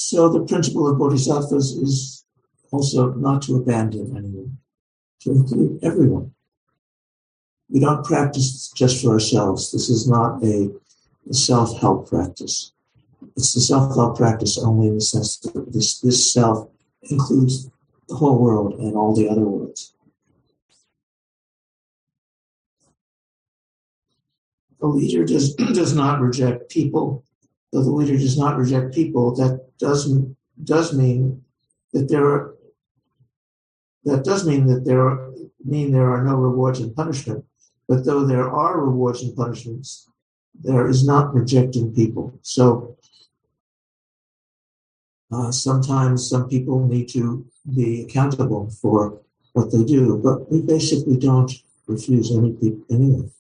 So 0.07 0.29
the 0.29 0.45
principle 0.45 0.87
of 0.87 0.99
bodhisattvas 0.99 1.73
is 1.73 2.25
also 2.71 3.13
not 3.15 3.43
to 3.43 3.57
abandon 3.57 4.17
anyone, 4.17 4.59
to 5.23 5.33
include 5.33 5.83
everyone. 5.83 6.33
We 7.69 7.81
don't 7.81 8.05
practice 8.05 8.71
just 8.77 9.03
for 9.03 9.11
ourselves. 9.11 9.73
This 9.73 9.89
is 9.89 10.09
not 10.09 10.45
a, 10.45 10.71
self-help 11.33 12.09
practice. 12.09 12.71
It's 13.37 13.53
the 13.53 13.61
self-help 13.61 14.17
practice 14.17 14.57
only 14.59 14.87
in 14.87 14.95
the 14.95 15.01
sense 15.01 15.39
that 15.39 15.73
this, 15.73 15.99
this 15.99 16.33
self 16.33 16.69
includes 17.11 17.69
the 18.09 18.15
whole 18.15 18.39
world 18.39 18.79
and 18.79 18.95
all 18.95 19.13
the 19.13 19.29
other 19.29 19.41
worlds. 19.41 19.93
The 24.79 24.87
leader 24.87 25.25
does, 25.25 25.53
does 25.75 25.97
not 25.97 26.21
reject 26.21 26.71
people. 26.71 27.25
Though 27.73 27.83
the 27.83 27.91
leader 27.91 28.17
does 28.17 28.39
not 28.39 28.57
reject 28.57 28.95
people, 28.95 29.35
that 29.37 29.67
doesn't 29.79 30.37
does 30.63 30.95
mean 30.95 31.43
that 31.93 32.09
there 32.09 32.27
are 32.27 32.55
that 34.05 34.25
does 34.25 34.47
mean 34.47 34.67
that 34.69 34.85
there 34.85 35.01
are, 35.01 35.33
mean 35.65 35.91
there 35.91 36.11
are 36.11 36.23
no 36.23 36.37
rewards 36.37 36.81
and 36.81 36.95
punishment. 36.95 37.45
But 37.89 38.05
though 38.05 38.25
there 38.25 38.49
are 38.49 38.81
rewards 38.81 39.23
and 39.23 39.37
punishments, 39.37 40.09
there 40.55 40.89
is 40.89 41.07
not 41.07 41.35
rejecting 41.35 41.93
people. 41.93 42.39
So 42.43 42.97
uh, 45.33 45.51
sometimes 45.51 46.29
some 46.29 46.49
people 46.49 46.87
need 46.87 47.09
to 47.11 47.47
be 47.75 48.03
accountable 48.03 48.71
for 48.71 49.21
what 49.53 49.73
they 49.73 49.85
do, 49.85 50.21
but 50.23 50.51
we 50.51 50.63
basically 50.63 51.17
don't 51.17 51.53
refuse 51.87 52.31
any 52.31 52.57
anyone. 52.91 53.31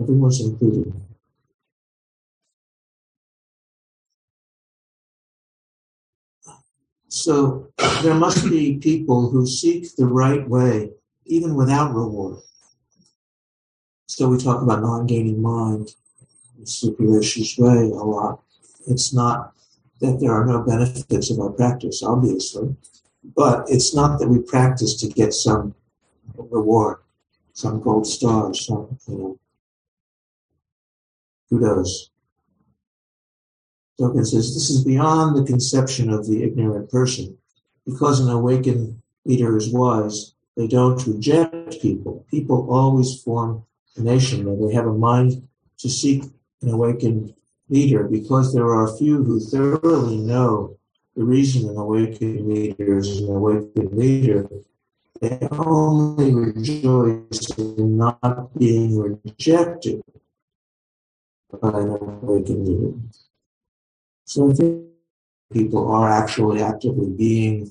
Everyone's 0.00 0.40
included. 0.40 0.92
So 7.14 7.68
there 8.02 8.14
must 8.14 8.44
be 8.50 8.78
people 8.78 9.30
who 9.30 9.46
seek 9.46 9.94
the 9.94 10.04
right 10.04 10.46
way, 10.48 10.90
even 11.26 11.54
without 11.54 11.94
reward. 11.94 12.40
So 14.06 14.28
we 14.28 14.36
talk 14.36 14.60
about 14.60 14.82
non-gaining 14.82 15.40
mind 15.40 15.94
in 16.58 16.66
Suzuki 16.66 17.04
Roshi's 17.04 17.56
way 17.56 17.82
a 17.82 18.02
lot. 18.02 18.42
It's 18.88 19.14
not 19.14 19.54
that 20.00 20.18
there 20.18 20.32
are 20.32 20.44
no 20.44 20.62
benefits 20.62 21.30
of 21.30 21.38
our 21.38 21.50
practice, 21.50 22.02
obviously, 22.02 22.74
but 23.36 23.64
it's 23.68 23.94
not 23.94 24.18
that 24.18 24.28
we 24.28 24.40
practice 24.40 24.96
to 24.96 25.08
get 25.08 25.32
some 25.32 25.72
reward, 26.36 26.98
some 27.52 27.80
gold 27.80 28.08
star, 28.08 28.52
some, 28.54 28.98
you 29.06 29.18
know, 29.18 29.38
kudos. 31.48 32.10
Dogen 33.98 34.26
says 34.26 34.54
this 34.54 34.70
is 34.70 34.84
beyond 34.84 35.36
the 35.36 35.44
conception 35.44 36.10
of 36.10 36.26
the 36.26 36.42
ignorant 36.42 36.90
person. 36.90 37.38
Because 37.86 38.20
an 38.20 38.30
awakened 38.30 39.00
leader 39.24 39.56
is 39.56 39.72
wise, 39.72 40.34
they 40.56 40.66
don't 40.66 41.06
reject 41.06 41.80
people. 41.80 42.24
People 42.30 42.68
always 42.70 43.20
form 43.22 43.64
a 43.96 44.00
nation, 44.00 44.48
and 44.48 44.68
they 44.68 44.74
have 44.74 44.86
a 44.86 44.92
mind 44.92 45.46
to 45.78 45.88
seek 45.88 46.24
an 46.62 46.70
awakened 46.70 47.34
leader 47.68 48.04
because 48.04 48.52
there 48.52 48.72
are 48.72 48.96
few 48.96 49.22
who 49.22 49.40
thoroughly 49.40 50.18
know 50.18 50.76
the 51.16 51.24
reason 51.24 51.68
an 51.68 51.76
awakened 51.76 52.48
leader 52.48 52.98
is 52.98 53.20
an 53.20 53.28
awakened 53.28 53.92
leader. 53.96 54.48
They 55.20 55.38
only 55.52 56.34
rejoice 56.34 57.50
in 57.56 57.96
not 57.96 58.58
being 58.58 58.98
rejected 58.98 60.02
by 61.60 61.68
an 61.68 61.90
awakened 61.90 62.66
leader. 62.66 62.94
So 64.24 64.52
people 65.52 65.90
are 65.90 66.10
actually 66.10 66.62
actively 66.62 67.10
being 67.10 67.70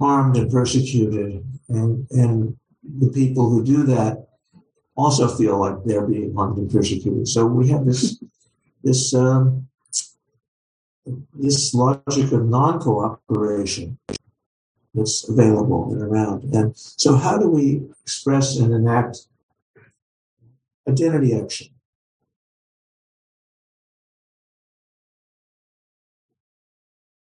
harmed 0.00 0.36
and 0.36 0.50
persecuted, 0.50 1.44
and 1.68 2.06
and 2.10 2.56
the 2.82 3.10
people 3.10 3.50
who 3.50 3.64
do 3.64 3.82
that 3.84 4.28
also 4.96 5.28
feel 5.28 5.58
like 5.58 5.84
they're 5.84 6.06
being 6.06 6.34
harmed 6.34 6.58
and 6.58 6.70
persecuted. 6.70 7.28
So 7.28 7.46
we 7.46 7.68
have 7.68 7.84
this 7.84 8.18
this 8.82 9.14
um, 9.14 9.68
this 11.34 11.74
logic 11.74 12.32
of 12.32 12.46
non-cooperation 12.46 13.98
that's 14.94 15.28
available 15.28 15.92
and 15.92 16.02
around. 16.02 16.54
And 16.54 16.76
so, 16.76 17.16
how 17.16 17.38
do 17.38 17.48
we 17.48 17.82
express 18.02 18.56
and 18.58 18.72
enact 18.72 19.26
identity 20.88 21.34
action? 21.34 21.68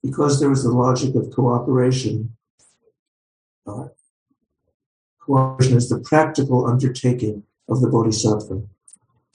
Because 0.04 0.40
there 0.40 0.50
was 0.50 0.64
the 0.64 0.72
logic 0.72 1.16
of 1.16 1.32
cooperation. 1.32 2.36
Uh, 3.68 3.90
cooperation 5.20 5.78
is 5.78 5.90
the 5.90 6.00
practical 6.00 6.66
undertaking 6.66 7.44
of 7.70 7.82
the 7.82 7.88
bodhisattva. 7.88 8.64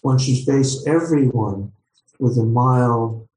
One 0.03 0.19
should 0.19 0.45
face 0.45 0.85
everyone 0.87 1.73
with 2.19 2.37
a 2.39 2.45
mild 2.45 3.29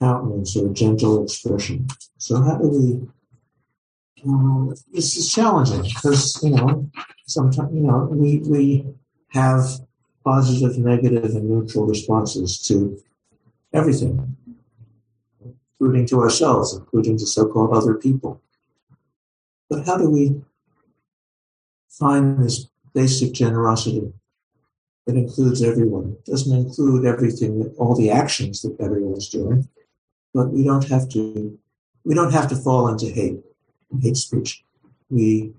countenance 0.00 0.56
or 0.56 0.70
a 0.70 0.74
gentle 0.74 1.22
expression. 1.22 1.86
So 2.18 2.40
how 2.42 2.56
do 2.56 2.68
we? 2.68 3.08
Uh, 4.28 4.74
this 4.92 5.16
is 5.16 5.32
challenging 5.32 5.82
because 5.82 6.42
you 6.42 6.50
know 6.50 6.90
sometimes 7.26 7.72
you 7.72 7.82
know 7.82 8.08
we 8.10 8.38
we 8.38 8.86
have 9.28 9.64
positive, 10.24 10.78
negative, 10.78 11.36
and 11.36 11.48
neutral 11.48 11.86
responses 11.86 12.60
to 12.62 13.00
everything, 13.72 14.36
including 15.80 16.06
to 16.06 16.20
ourselves, 16.20 16.74
including 16.74 17.18
to 17.18 17.26
so-called 17.26 17.76
other 17.76 17.94
people. 17.94 18.40
But 19.70 19.86
how 19.86 19.96
do 19.96 20.10
we 20.10 20.42
find 21.88 22.42
this 22.42 22.68
basic 22.94 23.32
generosity 23.32 24.12
that 25.08 25.16
includes 25.16 25.62
everyone. 25.62 26.16
It 26.18 26.30
doesn't 26.30 26.54
include 26.54 27.06
everything, 27.06 27.74
all 27.78 27.94
the 27.94 28.10
actions 28.10 28.60
that 28.60 28.78
everyone's 28.78 29.30
doing, 29.30 29.66
but 30.34 30.50
we 30.50 30.64
don't 30.64 30.86
have 30.88 31.08
to. 31.10 31.58
We 32.04 32.14
don't 32.14 32.32
have 32.32 32.48
to 32.50 32.56
fall 32.56 32.88
into 32.88 33.06
hate, 33.06 33.40
hate 34.02 34.16
speech. 34.16 34.64
We 35.08 35.54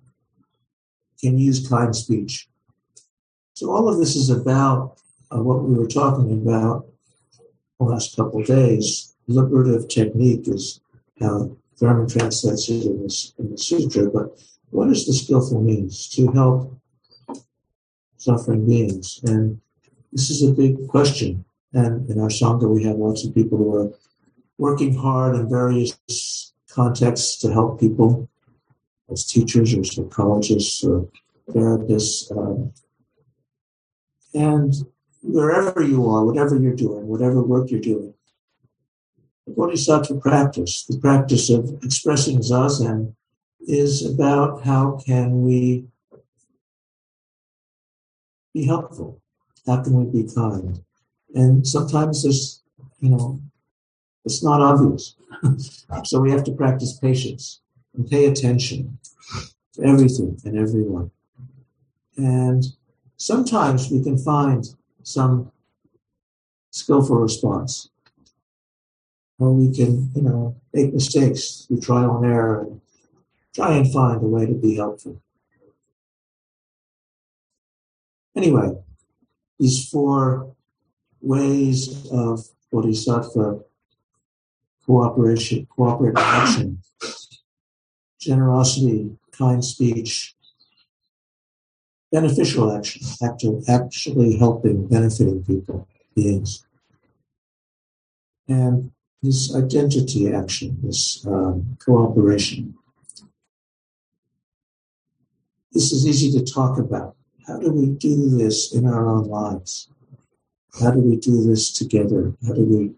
can 1.20 1.38
use 1.38 1.68
kind 1.68 1.96
speech. 1.96 2.48
So 3.54 3.72
all 3.72 3.90
of 3.90 3.98
this 3.98 4.16
is 4.16 4.30
about 4.30 5.02
uh, 5.32 5.42
what 5.42 5.64
we 5.64 5.78
were 5.78 5.88
talking 5.88 6.32
about 6.32 6.86
the 7.80 7.86
last 7.86 8.16
couple 8.16 8.42
of 8.42 8.48
days. 8.48 9.09
Liberative 9.30 9.88
technique 9.88 10.48
is 10.48 10.82
how 11.20 11.56
Thurman 11.78 12.10
translates 12.10 12.68
it 12.68 12.84
in, 12.86 13.08
in 13.38 13.52
the 13.52 13.58
sutra. 13.58 14.10
But 14.10 14.38
what 14.72 14.90
is 14.90 15.06
the 15.06 15.14
skillful 15.14 15.62
means 15.62 16.10
to 16.16 16.32
help 16.32 16.76
suffering 18.18 18.66
beings? 18.66 19.22
And 19.24 19.62
this 20.12 20.32
is 20.32 20.42
a 20.42 20.52
big 20.52 20.88
question. 20.88 21.46
And 21.74 22.10
in 22.10 22.20
our 22.20 22.30
Sangha, 22.30 22.68
we 22.68 22.84
have 22.86 22.96
lots 22.96 23.24
of 23.24 23.36
people 23.36 23.60
who 23.60 23.76
are 23.76 23.92
working 24.58 24.96
hard 24.96 25.36
in 25.36 25.48
various 25.48 26.54
contexts 26.68 27.38
to 27.42 27.54
help 27.54 27.80
people 27.80 28.28
as 29.12 29.26
teachers 29.26 29.76
or 29.76 29.84
psychologists 29.84 30.84
or 30.84 31.08
therapists. 31.52 32.36
Um, 32.36 32.74
and 34.34 34.74
wherever 35.22 35.84
you 35.84 36.10
are, 36.10 36.26
whatever 36.26 36.56
you're 36.58 36.76
doing, 36.76 37.08
whatever 37.08 37.44
work 37.44 37.70
you're 37.70 37.80
doing, 37.80 38.14
the 39.50 39.56
Bodhisattva 39.56 40.16
practice, 40.20 40.86
the 40.86 41.00
practice 41.00 41.50
of 41.50 41.80
expressing 41.84 42.40
Zazen, 42.40 43.16
is 43.62 44.06
about 44.06 44.64
how 44.64 45.00
can 45.06 45.42
we 45.42 45.86
be 48.54 48.66
helpful? 48.66 49.22
How 49.66 49.82
can 49.82 49.94
we 49.94 50.22
be 50.22 50.30
kind? 50.34 50.84
And 51.34 51.66
sometimes 51.66 52.24
there's, 52.24 52.64
you 53.00 53.10
know, 53.10 53.40
it's 54.24 54.44
not 54.44 54.62
obvious. 54.62 55.16
so 56.04 56.20
we 56.20 56.32
have 56.32 56.44
to 56.44 56.52
practice 56.52 56.98
patience 57.00 57.62
and 57.96 58.10
pay 58.10 58.26
attention 58.26 59.00
to 59.74 59.84
everything 59.84 60.38
and 60.46 60.58
everyone. 60.58 61.12
And 62.18 62.64
sometimes 63.18 63.90
we 63.90 64.04
can 64.04 64.18
find 64.18 64.64
some 65.04 65.52
skillful 66.72 67.18
response. 67.18 67.90
Or 69.40 69.54
we 69.54 69.74
can, 69.74 70.12
you 70.14 70.22
know, 70.22 70.56
make 70.74 70.94
mistakes 70.94 71.66
through 71.66 71.80
trial 71.80 72.18
and 72.18 72.26
error 72.26 72.62
and 72.62 72.82
try 73.56 73.78
and 73.78 73.92
find 73.92 74.22
a 74.22 74.28
way 74.28 74.46
to 74.46 74.54
be 74.54 74.76
helpful. 74.76 75.22
Anyway, 78.36 78.78
these 79.58 79.88
four 79.90 80.56
ways 81.22 82.08
of 82.12 82.42
bodhisattva 82.72 83.62
cooperation, 84.86 85.68
cooperative 85.76 86.18
action, 86.18 86.82
generosity, 88.20 89.18
kind 89.32 89.64
speech, 89.64 90.36
beneficial 92.12 92.76
action, 92.76 93.02
actually, 93.24 93.62
actually 93.68 94.38
helping, 94.38 94.88
benefiting 94.88 95.44
people, 95.44 95.88
beings. 96.16 96.66
And 98.48 98.92
this 99.22 99.54
identity 99.56 100.34
action, 100.34 100.78
this 100.82 101.26
um, 101.28 101.78
cooperation. 101.84 102.74
This 105.72 105.92
is 105.92 106.08
easy 106.08 106.38
to 106.40 106.52
talk 106.52 106.78
about. 106.78 107.16
How 107.46 107.60
do 107.60 107.72
we 107.72 107.88
do 107.88 108.30
this 108.38 108.74
in 108.74 108.88
our 108.88 109.08
own 109.08 109.26
lives? 109.26 109.90
How 110.80 110.92
do 110.92 111.00
we 111.00 111.18
do 111.18 111.46
this 111.46 111.72
together? 111.72 112.34
How 112.46 112.54
do 112.54 112.64
we 112.64 112.92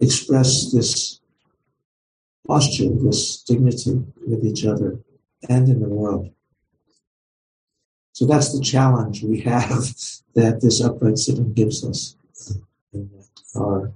express 0.00 0.72
this 0.72 1.20
posture, 2.46 2.90
this 3.02 3.42
dignity 3.42 4.04
with 4.26 4.44
each 4.44 4.64
other 4.64 4.98
and 5.48 5.68
in 5.68 5.80
the 5.80 5.88
world? 5.88 6.30
So 8.12 8.26
that's 8.26 8.52
the 8.56 8.64
challenge 8.64 9.22
we 9.22 9.40
have 9.40 9.68
that 10.34 10.60
this 10.60 10.82
upright 10.82 11.18
sitting 11.18 11.52
gives 11.54 11.84
us. 11.84 12.16
Our 13.54 13.92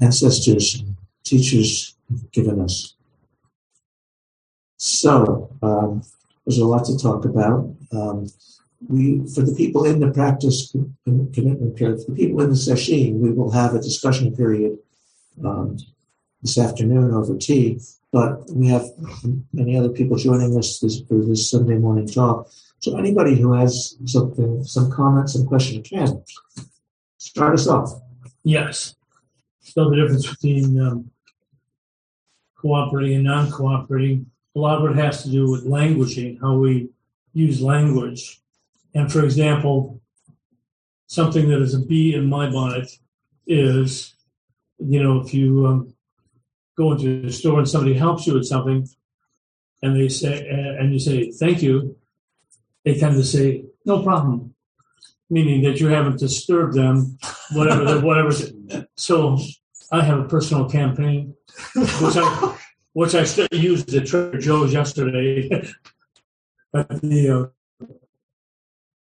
ancestors, 0.00 0.82
teachers 1.24 1.94
have 2.08 2.30
given 2.32 2.60
us. 2.60 2.94
So 4.76 5.54
um, 5.62 6.02
there's 6.44 6.58
a 6.58 6.64
lot 6.64 6.84
to 6.86 6.98
talk 6.98 7.24
about. 7.24 7.74
Um, 7.92 8.28
we, 8.88 9.26
for 9.34 9.42
the 9.42 9.54
people 9.54 9.84
in 9.84 10.00
the 10.00 10.10
practice 10.10 10.74
commitment 11.04 11.76
period, 11.76 12.02
for 12.02 12.12
the 12.12 12.16
people 12.16 12.40
in 12.40 12.48
the 12.48 12.54
sesshin, 12.54 13.18
we 13.18 13.30
will 13.30 13.50
have 13.50 13.74
a 13.74 13.80
discussion 13.80 14.34
period 14.34 14.78
um, 15.44 15.76
this 16.42 16.58
afternoon 16.58 17.12
over 17.12 17.36
tea 17.36 17.78
but 18.12 18.50
we 18.52 18.68
have 18.68 18.84
many 19.52 19.76
other 19.76 19.88
people 19.88 20.16
joining 20.16 20.56
us 20.58 20.80
this, 20.80 21.00
for 21.02 21.24
this 21.24 21.50
Sunday 21.50 21.76
morning 21.76 22.06
talk. 22.06 22.50
So 22.80 22.96
anybody 22.96 23.36
who 23.36 23.52
has 23.52 23.96
something, 24.06 24.64
some 24.64 24.90
comments 24.90 25.34
and 25.34 25.46
questions 25.46 25.88
can 25.88 26.22
start 27.18 27.54
us 27.54 27.68
off. 27.68 27.92
Yes. 28.42 28.94
So 29.72 29.88
the 29.88 29.96
difference 29.96 30.28
between 30.28 30.80
um, 30.80 31.10
cooperating 32.56 33.16
and 33.16 33.24
non-cooperating, 33.24 34.26
a 34.56 34.58
lot 34.58 34.84
of 34.84 34.90
it 34.90 34.96
has 35.00 35.22
to 35.22 35.30
do 35.30 35.48
with 35.48 35.64
languaging, 35.64 36.40
how 36.40 36.54
we 36.54 36.90
use 37.32 37.62
language. 37.62 38.40
And 38.94 39.12
for 39.12 39.24
example, 39.24 40.00
something 41.06 41.48
that 41.48 41.62
is 41.62 41.74
a 41.74 41.78
bee 41.78 42.14
in 42.14 42.26
my 42.26 42.50
bonnet 42.50 42.90
is, 43.46 44.14
you 44.78 45.00
know, 45.02 45.20
if 45.20 45.32
you 45.32 45.66
um, 45.66 45.94
go 46.76 46.92
into 46.92 47.22
the 47.22 47.32
store 47.32 47.58
and 47.58 47.68
somebody 47.68 47.94
helps 47.94 48.26
you 48.26 48.34
with 48.34 48.46
something, 48.46 48.88
and 49.82 49.96
they 49.96 50.08
say, 50.08 50.48
and 50.48 50.92
you 50.92 50.98
say 50.98 51.30
thank 51.30 51.62
you, 51.62 51.96
they 52.84 52.98
tend 52.98 53.14
to 53.14 53.24
say 53.24 53.64
no 53.84 54.02
problem, 54.02 54.54
meaning 55.30 55.62
that 55.62 55.78
you 55.80 55.86
haven't 55.86 56.18
disturbed 56.18 56.74
them, 56.74 57.18
whatever, 57.52 58.00
whatever. 58.00 58.32
So 58.96 59.38
I 59.92 60.04
have 60.04 60.20
a 60.20 60.24
personal 60.24 60.68
campaign, 60.68 61.34
which 61.74 62.16
I 62.16 62.56
which 62.92 63.14
I 63.14 63.24
still 63.24 63.48
used 63.52 63.92
at 63.94 64.06
Trader 64.06 64.38
Joe's 64.38 64.72
yesterday. 64.72 65.48
at 66.74 67.00
the 67.00 67.30
uh, 67.30 67.46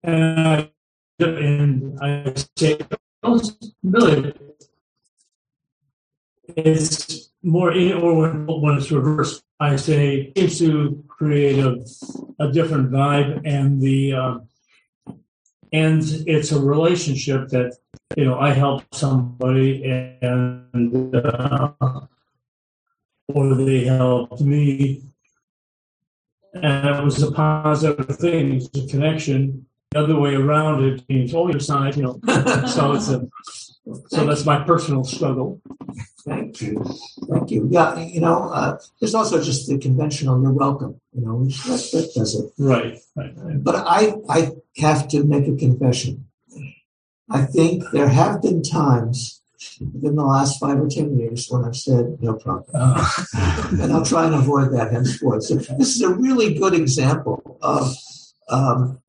and 0.02 0.48
I, 0.48 0.70
and 1.18 1.98
I 2.00 2.32
say, 2.56 2.78
really, 3.82 4.32
it's 6.56 7.30
more 7.42 7.72
or 7.72 8.14
when, 8.14 8.46
when 8.46 8.78
it's 8.78 8.90
reversed, 8.90 9.42
I 9.60 9.76
say 9.76 10.32
seems 10.36 10.58
to 10.60 11.04
create 11.08 11.58
a, 11.58 11.84
a 12.38 12.52
different 12.52 12.90
vibe, 12.90 13.42
and 13.44 13.80
the 13.80 14.12
uh, 14.12 14.38
and 15.72 16.02
it's 16.26 16.52
a 16.52 16.60
relationship 16.60 17.48
that 17.48 17.76
you 18.16 18.24
know 18.24 18.38
I 18.38 18.50
help 18.50 18.82
somebody 18.92 19.84
and 20.22 21.14
uh, 21.14 22.00
or 23.28 23.54
they 23.54 23.84
helped 23.84 24.40
me, 24.40 25.02
and 26.54 26.88
it 26.88 27.04
was 27.04 27.22
a 27.22 27.30
positive 27.30 28.16
thing. 28.18 28.56
It's 28.56 28.68
a 28.76 28.88
connection. 28.88 29.67
The 29.90 30.00
other 30.00 30.20
way 30.20 30.34
around, 30.34 30.84
it 30.84 31.08
means 31.08 31.34
oh 31.34 31.48
your 31.48 31.60
side, 31.60 31.96
you 31.96 32.02
know. 32.02 32.20
so 32.66 32.92
it's 32.92 33.08
a 33.08 33.26
so 34.08 34.26
that's 34.26 34.44
my 34.44 34.62
personal 34.64 35.02
struggle. 35.04 35.60
Thank 36.26 36.60
you. 36.60 36.84
Thank 37.30 37.50
you. 37.50 37.68
Yeah, 37.70 37.98
you 37.98 38.20
know, 38.20 38.50
uh, 38.50 38.78
there's 39.00 39.14
also 39.14 39.42
just 39.42 39.66
the 39.68 39.78
conventional 39.78 40.42
"you're 40.42 40.52
welcome." 40.52 41.00
You 41.14 41.22
know, 41.24 41.44
that, 41.44 41.88
that 41.92 42.12
does 42.14 42.34
it. 42.34 42.52
Right, 42.58 42.98
right, 43.16 43.32
right. 43.36 43.64
But 43.64 43.76
I, 43.76 44.14
I 44.28 44.50
have 44.76 45.08
to 45.08 45.24
make 45.24 45.48
a 45.48 45.56
confession. 45.56 46.26
I 47.30 47.44
think 47.44 47.84
there 47.92 48.08
have 48.08 48.42
been 48.42 48.62
times 48.62 49.42
within 49.80 50.16
the 50.16 50.24
last 50.24 50.60
five 50.60 50.78
or 50.78 50.88
ten 50.88 51.18
years 51.18 51.46
when 51.48 51.64
I've 51.64 51.76
said 51.76 52.18
no 52.20 52.34
problem, 52.34 52.70
uh. 52.74 53.24
and 53.80 53.90
I'll 53.92 54.04
try 54.04 54.26
and 54.26 54.34
avoid 54.34 54.72
that 54.72 54.92
henceforth. 54.92 55.44
So 55.44 55.54
this 55.54 55.96
is 55.96 56.02
a 56.02 56.12
really 56.12 56.52
good 56.52 56.74
example 56.74 57.58
of 57.62 57.94
um, 58.50 59.00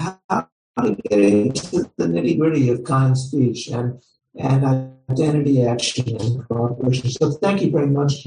how 0.00 0.48
to 0.82 0.94
get 1.08 1.20
into 1.20 1.90
the 1.96 2.06
nitty 2.06 2.38
gritty 2.38 2.70
of 2.70 2.84
kind 2.84 3.16
speech 3.16 3.68
and 3.68 4.00
and 4.36 4.92
identity 5.10 5.66
action 5.66 6.16
and 6.16 6.48
cooperation. 6.48 7.10
So 7.10 7.32
thank 7.32 7.62
you 7.62 7.70
very 7.70 7.88
much, 7.88 8.26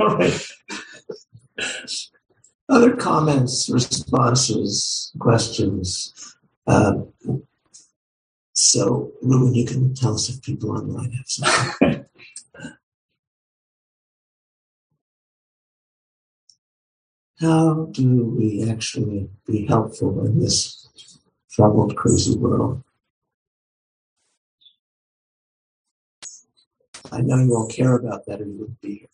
All 0.00 0.16
right. 0.16 0.46
Other 2.68 2.96
comments, 2.96 3.68
responses, 3.68 5.12
questions. 5.18 6.36
Um, 6.66 7.12
so, 8.54 9.12
Ruben, 9.22 9.54
you 9.54 9.66
can 9.66 9.94
tell 9.94 10.14
us 10.14 10.28
if 10.28 10.42
people 10.42 10.70
online 10.70 11.12
have 11.12 11.26
something. 11.26 12.06
how 17.40 17.88
do 17.92 18.34
we 18.38 18.68
actually 18.70 19.30
be 19.46 19.66
helpful 19.66 20.26
in 20.26 20.38
this 20.40 20.86
troubled, 21.50 21.96
crazy 21.96 22.36
world? 22.36 22.82
I 27.10 27.22
know 27.22 27.38
you 27.38 27.56
all 27.56 27.66
care 27.66 27.96
about 27.96 28.26
that 28.26 28.40
or 28.40 28.44
you 28.44 28.58
wouldn't 28.58 28.80
be 28.80 28.98
here. 28.98 29.08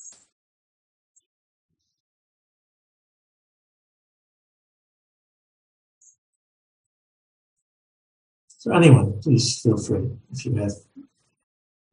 So 8.58 8.72
anyone, 8.72 9.20
please 9.20 9.60
feel 9.60 9.76
free 9.78 10.10
if 10.32 10.44
you 10.44 10.56
have 10.56 10.72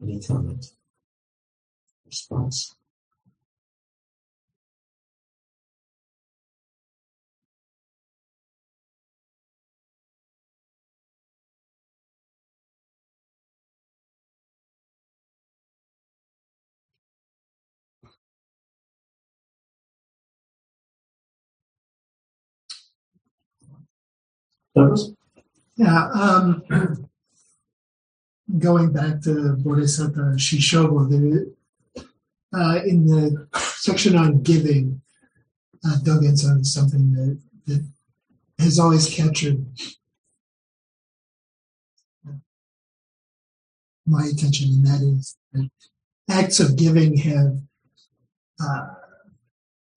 any 0.01 0.19
comment, 0.19 0.65
response. 2.07 2.75
Douglas? 24.75 25.11
Yeah, 25.75 26.09
um, 26.09 26.63
going 28.57 28.91
back 28.91 29.21
to 29.21 29.55
Bodhisattva 29.57 30.35
Shishobo, 30.37 31.09
there, 31.09 31.45
uh, 32.53 32.81
in 32.85 33.05
the 33.05 33.47
section 33.53 34.15
on 34.15 34.41
giving, 34.41 35.01
uh, 35.85 35.97
dug 36.03 36.23
into 36.23 36.63
something 36.63 37.13
that, 37.13 37.39
that 37.67 37.85
has 38.59 38.79
always 38.79 39.09
captured 39.09 39.65
my 44.05 44.25
attention, 44.25 44.69
and 44.69 44.87
that 44.87 45.01
is 45.01 45.37
that 45.53 45.69
acts 46.29 46.59
of 46.59 46.75
giving 46.75 47.17
have 47.17 47.57
uh, 48.61 48.87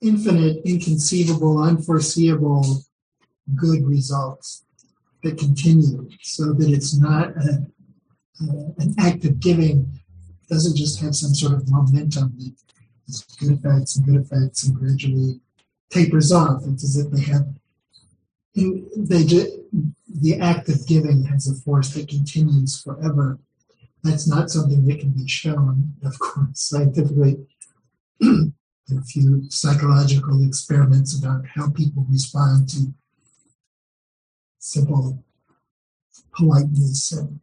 infinite, 0.01 0.59
inconceivable, 0.64 1.59
unforeseeable 1.59 2.85
good 3.55 3.85
results 3.85 4.66
that 5.23 5.39
continue, 5.39 6.09
so 6.23 6.53
that 6.53 6.71
it's 6.71 6.97
not 6.99 7.29
a, 7.37 7.67
an 8.79 8.95
act 8.99 9.25
of 9.25 9.41
giving 9.41 10.01
doesn't 10.49 10.77
just 10.77 11.01
have 11.01 11.14
some 11.14 11.35
sort 11.35 11.55
of 11.55 11.69
momentum 11.71 12.33
that 12.39 12.55
has 13.07 13.23
good 13.41 13.53
effects 13.53 13.97
and 13.97 14.07
good 14.07 14.17
effects 14.17 14.64
and 14.64 14.77
gradually 14.77 15.41
tapers 15.91 16.31
off. 16.31 16.62
It's 16.67 16.85
as 16.85 16.97
if 16.97 17.11
they 17.11 17.23
have 17.23 17.47
they 18.55 19.25
the 20.09 20.39
act 20.41 20.69
of 20.69 20.87
giving 20.87 21.25
has 21.25 21.47
a 21.47 21.55
force 21.55 21.91
that 21.95 22.09
continues 22.09 22.81
forever. 22.81 23.39
That's 24.03 24.29
not 24.29 24.51
something 24.51 24.87
that 24.87 25.01
can 25.01 25.11
be 25.11 25.29
shown, 25.29 25.95
of 26.05 26.19
course, 26.19 26.61
scientifically. 26.61 27.47
a 28.91 29.03
few 29.03 29.51
psychological 29.51 30.47
experiments 30.47 31.19
about 31.19 31.45
how 31.55 31.71
people 31.71 32.07
respond 32.09 32.69
to 32.69 32.95
simple 34.67 35.23
politeness 36.33 37.12
and 37.12 37.41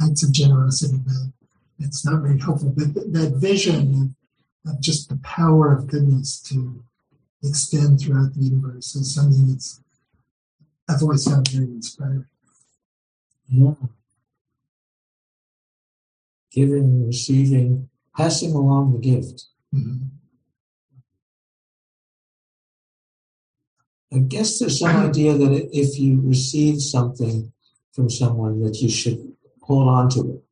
acts 0.00 0.22
of 0.22 0.32
generosity. 0.32 0.98
But 1.04 1.32
it's 1.80 2.06
not 2.06 2.22
very 2.22 2.38
helpful. 2.38 2.72
But 2.76 2.94
that 2.94 3.34
vision 3.36 4.14
of, 4.64 4.72
of 4.72 4.80
just 4.80 5.08
the 5.08 5.16
power 5.16 5.72
of 5.72 5.88
goodness 5.88 6.40
to 6.42 6.84
extend 7.42 8.00
throughout 8.00 8.34
the 8.34 8.44
universe 8.44 8.94
is 8.94 9.14
something 9.14 9.48
that's 9.48 9.80
I've 10.88 11.02
always 11.02 11.24
found 11.28 11.48
very 11.48 11.66
inspiring. 11.66 12.26
Yeah. 13.48 13.74
Giving, 16.50 17.06
receiving, 17.06 17.90
passing 18.16 18.52
along 18.54 18.92
the 18.92 18.98
gift. 18.98 19.44
Mm-hmm. 19.74 20.06
I 24.12 24.18
guess 24.18 24.58
there's 24.58 24.78
some 24.78 24.96
idea 24.96 25.34
that 25.34 25.68
if 25.72 25.98
you 25.98 26.20
receive 26.22 26.80
something 26.80 27.52
from 27.92 28.08
someone, 28.08 28.62
that 28.62 28.80
you 28.80 28.88
should 28.88 29.34
hold 29.60 29.88
on 29.88 30.08
to 30.10 30.20
it 30.20 30.42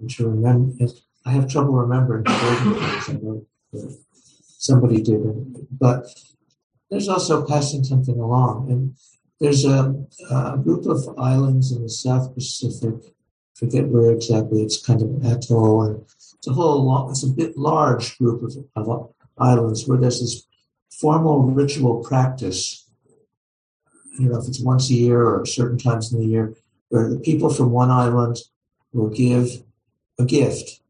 and 0.00 0.10
to 0.10 0.28
remember. 0.28 0.86
I 1.24 1.32
have 1.32 1.48
trouble 1.48 1.74
remembering 1.74 2.24
things 2.24 3.08
I 3.08 3.12
know 3.20 3.44
somebody 4.58 5.02
did, 5.02 5.20
it. 5.20 5.78
but 5.78 6.06
there's 6.90 7.08
also 7.08 7.46
passing 7.46 7.84
something 7.84 8.18
along. 8.18 8.70
And 8.70 8.96
there's 9.40 9.64
a, 9.64 9.94
a 10.30 10.56
group 10.56 10.86
of 10.86 11.18
islands 11.18 11.72
in 11.72 11.82
the 11.82 11.88
South 11.88 12.34
Pacific. 12.34 12.94
Forget 13.54 13.88
where 13.88 14.12
exactly. 14.12 14.62
It's 14.62 14.80
kind 14.84 15.02
of 15.02 15.24
atoll, 15.24 15.82
and 15.82 16.02
it's 16.02 16.46
a 16.46 16.52
whole. 16.52 16.84
Lot, 16.84 17.10
it's 17.10 17.24
a 17.24 17.28
bit 17.28 17.56
large 17.56 18.16
group 18.18 18.42
of, 18.42 18.54
of 18.76 19.12
islands 19.36 19.86
where 19.86 19.98
there's 19.98 20.20
this 20.20 20.46
formal 20.98 21.42
ritual 21.42 22.02
practice. 22.02 22.86
I 23.86 24.22
don't 24.22 24.32
know 24.32 24.40
if 24.40 24.48
it's 24.48 24.60
once 24.60 24.90
a 24.90 24.94
year 24.94 25.24
or 25.24 25.46
certain 25.46 25.78
times 25.78 26.12
in 26.12 26.18
the 26.18 26.26
year, 26.26 26.54
where 26.88 27.08
the 27.08 27.20
people 27.20 27.50
from 27.50 27.70
one 27.70 27.90
island 27.90 28.38
will 28.92 29.08
give 29.08 29.62
a 30.18 30.24
gift 30.24 30.80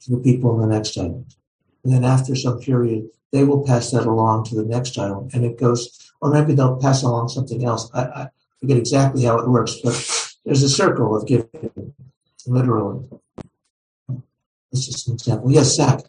to 0.00 0.10
the 0.10 0.18
people 0.18 0.50
on 0.50 0.60
the 0.60 0.66
next 0.66 0.98
island. 0.98 1.36
And 1.84 1.92
then 1.92 2.04
after 2.04 2.34
some 2.34 2.58
period, 2.58 3.08
they 3.30 3.44
will 3.44 3.64
pass 3.64 3.90
that 3.92 4.06
along 4.06 4.44
to 4.46 4.54
the 4.54 4.64
next 4.64 4.98
island. 4.98 5.32
And 5.34 5.44
it 5.44 5.58
goes, 5.58 6.12
or 6.20 6.30
maybe 6.30 6.54
they'll 6.54 6.80
pass 6.80 7.02
along 7.02 7.28
something 7.28 7.64
else. 7.64 7.90
I, 7.94 8.02
I 8.02 8.28
forget 8.60 8.78
exactly 8.78 9.24
how 9.24 9.38
it 9.38 9.48
works, 9.48 9.76
but 9.84 9.94
there's 10.44 10.62
a 10.62 10.68
circle 10.68 11.14
of 11.16 11.26
giving, 11.26 11.94
literally. 12.46 13.08
That's 14.72 14.86
just 14.86 15.08
an 15.08 15.14
example. 15.14 15.52
Yes, 15.52 15.76
Zach. 15.76 16.00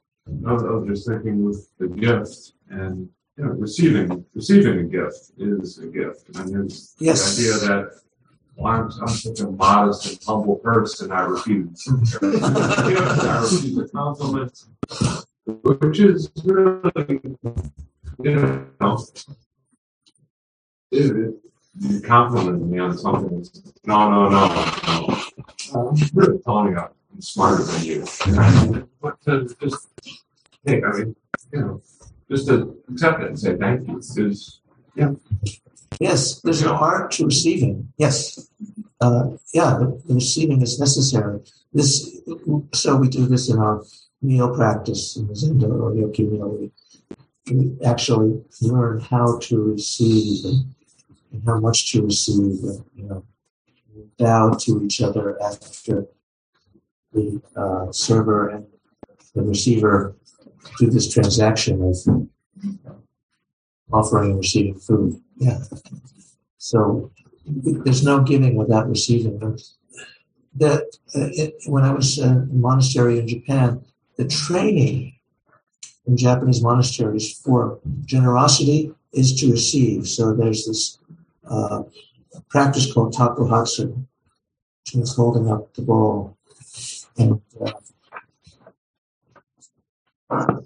I 0.48 0.54
was 0.54 0.88
just 0.88 1.08
thinking 1.08 1.46
with 1.46 1.70
the 1.78 1.88
gift 1.88 2.54
and 2.70 3.10
you 3.38 3.46
know, 3.46 3.52
receiving 3.52 4.26
receiving 4.34 4.80
a 4.80 4.84
gift 4.84 5.32
is 5.38 5.80
a 5.80 5.88
gift. 5.88 6.30
And 6.36 6.54
there's 6.54 6.96
yes. 7.00 7.36
the 7.36 7.42
idea 7.42 7.68
that 7.68 8.02
well, 8.56 8.74
I'm, 8.74 8.90
I'm 9.02 9.08
such 9.10 9.40
a 9.42 9.52
modest 9.52 10.08
and 10.08 10.20
humble 10.26 10.56
person, 10.56 11.12
I 11.12 11.22
refuse. 11.22 11.86
I 12.22 13.40
refuse 13.42 13.78
a 13.78 13.88
compliment, 13.90 14.64
which 15.46 16.00
is 16.00 16.32
really, 16.46 17.20
you 18.24 18.68
know, 18.80 19.06
it, 20.92 21.36
you 21.80 22.02
complimented 22.02 22.62
me 22.70 22.80
on 22.80 22.98
something. 22.98 23.38
That's, 23.38 23.62
no, 23.86 24.10
no, 24.10 24.30
no, 24.30 24.48
no. 24.48 25.22
I'm 25.74 25.96
really 26.14 26.40
telling 26.40 26.72
you 26.72 26.78
I'm 26.78 27.22
smarter 27.22 27.64
than 27.64 27.84
you. 27.84 28.06
But 29.02 29.22
to 29.24 29.54
just, 29.62 29.90
hey, 30.66 30.82
I 30.82 30.92
mean, 30.94 31.16
you 31.52 31.60
know, 31.60 31.82
just 32.30 32.48
to 32.48 32.78
accept 32.92 33.22
it 33.22 33.28
and 33.28 33.40
say 33.40 33.56
thank 33.56 33.88
you 33.88 33.98
is, 33.98 34.62
yeah. 34.96 35.12
Yes, 36.00 36.42
there's 36.42 36.62
an 36.62 36.70
art 36.70 37.12
to 37.12 37.26
receiving. 37.26 37.92
Yes. 37.98 38.50
Uh, 39.00 39.32
yeah, 39.54 39.78
the, 39.78 40.02
the, 40.06 40.16
receiving 40.16 40.62
is 40.62 40.80
necessary. 40.80 41.40
This, 41.74 42.20
so 42.74 42.96
we 42.96 43.08
do 43.08 43.26
this 43.26 43.50
in 43.50 43.60
our 43.60 43.84
meal 44.22 44.54
practice 44.54 45.16
in 45.16 45.28
the 45.28 45.34
Zendo 45.34 45.68
oryoki 45.68 46.30
meal. 46.30 46.50
We, 46.50 46.72
we 47.54 47.78
actually 47.86 48.42
learn 48.62 49.00
how 49.00 49.38
to 49.40 49.64
receive 49.64 50.46
and, 50.46 50.76
and 51.32 51.44
how 51.46 51.60
much 51.60 51.92
to 51.92 52.04
receive. 52.04 52.64
And, 52.64 52.86
you 52.96 53.04
know, 53.04 53.26
bow 54.18 54.52
to 54.62 54.84
each 54.84 55.02
other 55.02 55.42
after 55.42 56.08
the 57.14 57.42
uh, 57.56 57.92
server 57.92 58.50
and 58.50 58.66
the 59.34 59.44
receiver 59.44 60.16
do 60.80 60.90
this 60.90 61.12
transaction 61.12 61.82
of 61.84 61.96
offering 63.92 64.32
and 64.32 64.40
receiving 64.40 64.80
food. 64.80 65.22
Yeah. 65.38 65.60
So 66.58 67.12
there's 67.46 68.04
no 68.04 68.22
giving 68.22 68.56
without 68.56 68.90
receiving. 68.90 69.40
That 70.56 70.84
uh, 71.16 71.30
it, 71.34 71.56
when 71.68 71.84
I 71.84 71.92
was 71.92 72.18
in 72.18 72.30
a 72.30 72.46
monastery 72.54 73.20
in 73.20 73.28
Japan, 73.28 73.84
the 74.18 74.26
training 74.26 75.16
in 76.08 76.18
Japanese 76.18 76.62
monasteries 76.62 77.38
for 77.40 77.80
generosity 78.06 78.94
is 79.14 79.40
to 79.40 79.52
receive. 79.52 80.08
So 80.08 80.34
there's 80.34 80.66
this 80.66 81.00
uh, 81.50 81.84
practice 82.50 82.92
called 82.92 83.14
takuhatsu, 83.14 84.06
which 84.84 84.96
is 84.96 85.16
holding 85.16 85.52
up 85.52 85.74
the 85.74 85.82
bowl. 85.82 86.38
And 87.18 87.42
uh, 87.64 87.72
um, 90.30 90.64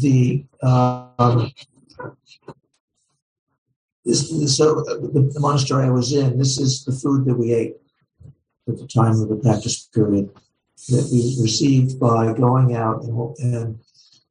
the 0.00 0.44
um, 0.62 1.50
this, 4.04 4.56
so 4.56 4.74
the, 4.76 5.30
the, 5.34 5.40
monastery 5.40 5.84
I 5.84 5.90
was 5.90 6.12
in, 6.12 6.38
this 6.38 6.58
is 6.58 6.84
the 6.84 6.92
food 6.92 7.24
that 7.26 7.34
we 7.34 7.52
ate 7.52 7.76
at 8.68 8.78
the 8.78 8.86
time 8.86 9.20
of 9.20 9.28
the 9.28 9.36
practice 9.36 9.88
period 9.94 10.30
that 10.88 11.08
we 11.12 11.36
received 11.42 12.00
by 12.00 12.32
going 12.32 12.74
out 12.74 13.02
and, 13.02 13.36
and 13.38 13.78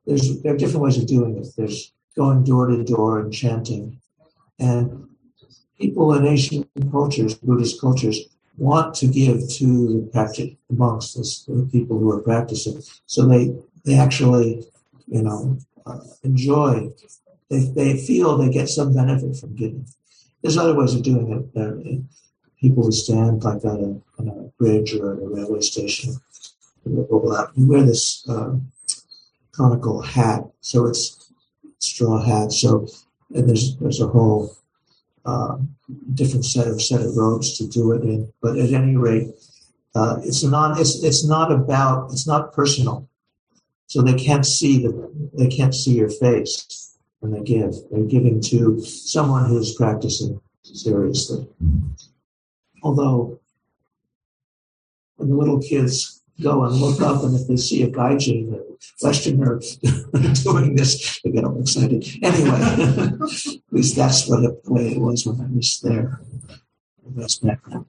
there's 0.06 0.42
there 0.42 0.54
are 0.56 0.58
different 0.58 0.84
ways 0.84 0.98
of 0.98 1.06
doing 1.08 1.38
it. 1.38 1.48
There's 1.56 1.94
going 2.16 2.44
door 2.44 2.68
to 2.68 2.84
door 2.84 3.20
and 3.20 3.32
chanting, 3.32 4.02
and 4.58 5.08
people 5.80 6.14
in 6.16 6.26
Asian 6.26 6.68
cultures, 6.92 7.36
Buddhist 7.36 7.80
cultures, 7.80 8.20
want 8.60 8.94
to 8.96 9.08
give 9.08 9.50
to 9.50 9.66
the 10.02 10.10
practice 10.12 10.52
monks, 10.70 11.14
the 11.14 11.68
people 11.72 11.98
who 11.98 12.12
are 12.12 12.22
practicing. 12.22 12.82
So 13.06 13.26
they 13.26 13.56
they 13.86 13.96
actually, 13.98 14.66
you 15.08 15.24
know, 15.24 15.58
uh, 15.86 16.00
enjoy. 16.24 16.92
They, 17.50 17.60
they 17.60 17.98
feel 17.98 18.38
they 18.38 18.50
get 18.50 18.70
some 18.70 18.94
benefit 18.94 19.36
from 19.38 19.56
giving. 19.56 19.88
There's 20.42 20.58
other 20.58 20.76
ways 20.76 20.94
of 20.94 21.04
doing 21.04 21.28
it. 21.32 21.60
Uh, 21.60 22.02
people 22.60 22.84
who 22.84 22.92
stand 22.92 23.44
like 23.44 23.64
on 23.66 24.04
a, 24.18 24.22
on 24.22 24.28
a 24.28 24.42
bridge 24.58 24.94
or 24.94 25.14
at 25.14 25.24
a 25.24 25.28
railway 25.28 25.62
station. 25.62 26.16
You 26.86 27.50
wear 27.56 27.84
this 27.84 28.28
uh, 28.30 28.56
conical 29.52 30.02
hat, 30.02 30.44
so 30.62 30.86
it's 30.86 31.32
straw 31.80 32.22
hat. 32.22 32.52
So 32.52 32.88
and 33.34 33.48
there's 33.48 33.76
there's 33.78 34.02
a 34.02 34.08
whole 34.08 34.56
uh, 35.26 35.58
different 36.14 36.46
set 36.46 36.68
of 36.68 36.82
set 36.82 37.02
of 37.02 37.16
robes 37.16 37.58
to 37.58 37.68
do 37.68 37.92
it 37.94 38.04
in. 38.04 38.32
But 38.42 38.58
at 38.58 38.72
any 38.72 38.96
rate, 38.96 39.30
uh, 39.96 40.20
it's 40.24 40.44
not 40.44 40.80
it's 40.80 41.04
it's 41.04 41.26
not 41.26 41.52
about 41.52 42.12
it's 42.12 42.28
not 42.28 42.54
personal. 42.54 43.08
So 43.88 44.02
they 44.02 44.14
can't 44.14 44.46
see 44.46 44.82
the 44.84 45.12
they 45.34 45.48
can't 45.48 45.74
see 45.74 45.96
your 45.96 46.10
face 46.10 46.96
when 47.20 47.32
they 47.32 47.42
give. 47.42 47.74
They're 47.92 48.04
giving 48.04 48.42
to 48.42 48.82
someone 48.82 49.46
who's 49.50 49.74
practicing 49.74 50.40
seriously. 50.64 51.48
Although 52.84 53.40
when 55.16 55.30
the 55.30 55.36
little 55.36 55.62
kids 55.62 56.19
go 56.42 56.64
and 56.64 56.76
look 56.76 57.02
up 57.02 57.24
and 57.24 57.36
if 57.36 57.48
they 57.48 57.58
see 57.58 57.84
a 57.84 57.88
a 57.88 58.60
Westerner 59.02 59.60
doing 60.44 60.76
this, 60.76 61.20
they 61.22 61.32
get 61.32 61.44
all 61.44 61.60
excited. 61.60 62.06
Anyway, 62.22 62.60
at 62.62 63.62
least 63.72 63.96
that's 63.96 64.28
what 64.28 64.44
it, 64.44 64.64
the 64.64 64.74
way 64.74 64.92
it 64.92 65.00
was 65.00 65.26
when 65.26 65.42
I 65.42 65.54
was 65.54 65.80
there. 65.82 66.22
That's 67.16 67.40
background. 67.40 67.86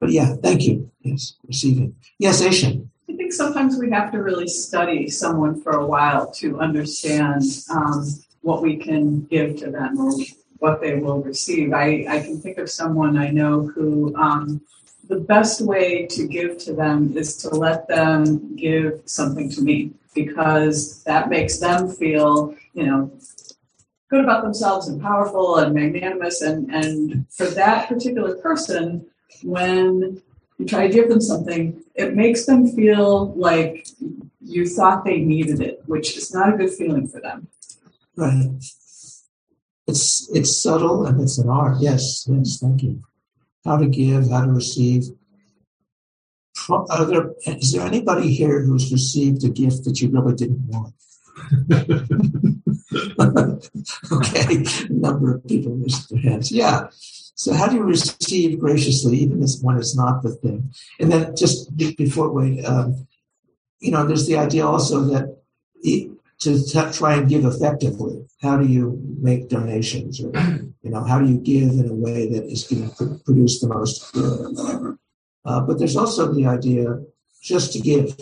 but 0.00 0.10
yeah, 0.10 0.34
thank 0.42 0.62
you. 0.62 0.90
Yes, 1.00 1.36
receiving. 1.46 1.96
Yes, 2.18 2.42
Asian. 2.42 2.90
I 3.08 3.14
think 3.14 3.32
sometimes 3.32 3.78
we 3.78 3.90
have 3.90 4.12
to 4.12 4.18
really 4.18 4.48
study 4.48 5.08
someone 5.08 5.60
for 5.60 5.72
a 5.72 5.86
while 5.86 6.30
to 6.32 6.60
understand 6.60 7.42
um, 7.70 8.06
what 8.42 8.62
we 8.62 8.76
can 8.76 9.22
give 9.24 9.56
to 9.58 9.70
them 9.70 9.98
or 9.98 10.12
what 10.58 10.80
they 10.80 10.96
will 10.96 11.22
receive. 11.22 11.72
I, 11.72 12.06
I 12.08 12.20
can 12.20 12.40
think 12.40 12.58
of 12.58 12.70
someone 12.70 13.16
I 13.16 13.30
know 13.30 13.66
who 13.66 14.14
um, 14.16 14.60
the 15.08 15.20
best 15.20 15.60
way 15.60 16.06
to 16.06 16.26
give 16.26 16.58
to 16.58 16.72
them 16.72 17.16
is 17.16 17.36
to 17.38 17.50
let 17.50 17.88
them 17.88 18.56
give 18.56 19.02
something 19.06 19.50
to 19.50 19.62
me 19.62 19.92
because 20.14 21.02
that 21.04 21.28
makes 21.28 21.58
them 21.58 21.88
feel, 21.88 22.54
you 22.72 22.86
know, 22.86 23.12
good 24.08 24.24
about 24.24 24.42
themselves 24.44 24.88
and 24.88 25.00
powerful 25.02 25.56
and 25.56 25.74
magnanimous. 25.74 26.40
And, 26.40 26.72
and 26.72 27.26
for 27.30 27.46
that 27.46 27.88
particular 27.88 28.36
person, 28.36 29.06
when 29.42 30.22
you 30.58 30.66
try 30.66 30.86
to 30.86 30.92
give 30.92 31.08
them 31.08 31.20
something, 31.20 31.82
it 31.94 32.14
makes 32.14 32.46
them 32.46 32.68
feel 32.68 33.32
like 33.34 33.88
you 34.40 34.68
thought 34.68 35.04
they 35.04 35.18
needed 35.18 35.60
it, 35.60 35.82
which 35.86 36.16
is 36.16 36.32
not 36.32 36.54
a 36.54 36.56
good 36.56 36.70
feeling 36.70 37.08
for 37.08 37.20
them. 37.20 37.48
Right. 38.16 38.50
It's 39.86 40.30
it's 40.32 40.56
subtle 40.62 41.04
and 41.06 41.20
it's 41.20 41.38
an 41.38 41.48
art. 41.48 41.76
Yes, 41.80 42.26
yes, 42.30 42.58
thank 42.58 42.82
you. 42.82 43.02
How 43.64 43.78
to 43.78 43.86
give, 43.86 44.30
how 44.30 44.44
to 44.44 44.52
receive. 44.52 45.04
Are 46.68 47.04
there, 47.04 47.32
is 47.46 47.72
there 47.72 47.86
anybody 47.86 48.32
here 48.32 48.62
who's 48.62 48.92
received 48.92 49.42
a 49.44 49.48
gift 49.48 49.84
that 49.84 50.00
you 50.00 50.10
really 50.10 50.34
didn't 50.34 50.66
want? 50.68 50.94
okay, 54.12 54.64
a 54.88 54.92
number 54.92 55.34
of 55.34 55.46
people 55.46 55.74
raised 55.74 56.10
their 56.10 56.20
hands. 56.20 56.52
Yeah. 56.52 56.88
So 57.34 57.52
how 57.52 57.66
do 57.66 57.76
you 57.76 57.82
receive 57.82 58.60
graciously, 58.60 59.18
even 59.18 59.44
when 59.62 59.76
it's 59.76 59.96
not 59.96 60.22
the 60.22 60.30
thing? 60.30 60.72
And 61.00 61.10
then 61.10 61.34
just 61.36 61.76
before 61.76 62.30
we, 62.30 62.64
um, 62.64 63.08
you 63.80 63.90
know, 63.90 64.06
there's 64.06 64.26
the 64.26 64.36
idea 64.36 64.66
also 64.66 65.00
that 65.06 65.38
to 66.44 66.62
t- 66.62 66.92
try 66.92 67.14
and 67.14 67.28
give 67.28 67.44
effectively. 67.44 68.24
How 68.40 68.56
do 68.56 68.66
you 68.66 69.00
make 69.20 69.48
donations, 69.48 70.22
or 70.22 70.30
you 70.82 70.90
know, 70.90 71.02
how 71.04 71.18
do 71.18 71.26
you 71.30 71.38
give 71.38 71.70
in 71.70 71.88
a 71.88 71.94
way 71.94 72.28
that 72.28 72.44
is 72.44 72.64
going 72.64 72.90
to 72.90 73.20
produce 73.24 73.60
the 73.60 73.68
most 73.68 74.12
good? 74.12 74.98
Uh, 75.44 75.60
but 75.60 75.78
there's 75.78 75.96
also 75.96 76.32
the 76.32 76.46
idea 76.46 77.00
just 77.42 77.72
to 77.72 77.80
give, 77.80 78.16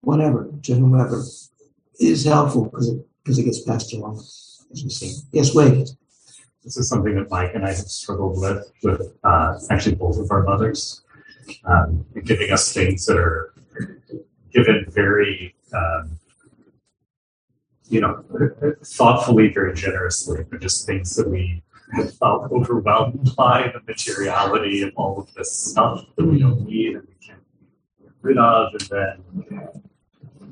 whatever 0.00 0.50
to 0.62 0.74
whomever, 0.74 1.22
is 2.00 2.24
helpful 2.24 2.64
because 2.64 2.88
it 2.88 3.04
because 3.28 3.38
it 3.38 3.44
gets 3.44 3.60
passed 3.60 3.92
along, 3.92 4.16
as 4.16 4.82
we 4.82 4.88
see. 4.88 5.20
Yes, 5.32 5.54
Wade. 5.54 5.88
This 6.64 6.76
is 6.76 6.88
something 6.88 7.14
that 7.16 7.30
Mike 7.30 7.54
and 7.54 7.64
I 7.64 7.68
have 7.68 7.88
struggled 7.88 8.40
with, 8.40 8.72
with 8.82 9.14
uh, 9.22 9.58
actually 9.70 9.96
both 9.96 10.18
of 10.18 10.30
our 10.30 10.42
mothers, 10.42 11.02
um, 11.64 12.06
giving 12.24 12.50
us 12.50 12.72
things 12.72 13.06
that 13.06 13.16
are 13.18 13.54
given 14.52 14.86
very 14.88 15.54
um, 15.74 16.18
you 17.88 18.00
know, 18.00 18.24
thoughtfully, 18.84 19.52
very 19.52 19.74
generously, 19.74 20.44
but 20.50 20.60
just 20.60 20.86
things 20.86 21.14
that 21.16 21.28
we 21.28 21.62
have 21.94 22.14
felt 22.14 22.52
overwhelmed 22.52 23.34
by 23.36 23.72
the 23.72 23.80
materiality 23.86 24.82
of 24.82 24.92
all 24.96 25.18
of 25.18 25.32
this 25.34 25.50
stuff 25.52 26.04
that 26.16 26.26
we 26.26 26.38
don't 26.38 26.66
need 26.66 26.96
and 26.96 27.06
we 27.08 27.14
can't 27.26 27.40
get 28.02 28.12
rid 28.20 28.38
of. 28.38 28.74
And 28.74 28.80
then, 28.90 29.68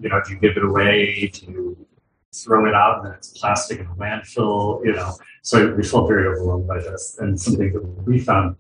you 0.01 0.09
know, 0.09 0.21
do 0.25 0.33
you 0.33 0.39
give 0.39 0.57
it 0.57 0.65
away? 0.65 1.31
Do 1.33 1.47
you 1.47 1.87
throw 2.35 2.67
it 2.67 2.75
out 2.75 2.99
and 2.99 3.07
then 3.07 3.15
it's 3.15 3.37
plastic 3.39 3.81
in 3.81 3.87
a 3.87 3.95
landfill? 3.97 4.85
You 4.85 4.95
know, 4.95 5.13
so 5.43 5.75
we 5.75 5.83
felt 5.83 6.09
very 6.09 6.27
overwhelmed 6.27 6.67
by 6.67 6.79
this. 6.79 7.19
And 7.21 7.39
something 7.39 7.73
that 7.73 7.83
we 8.07 8.19
found 8.19 8.57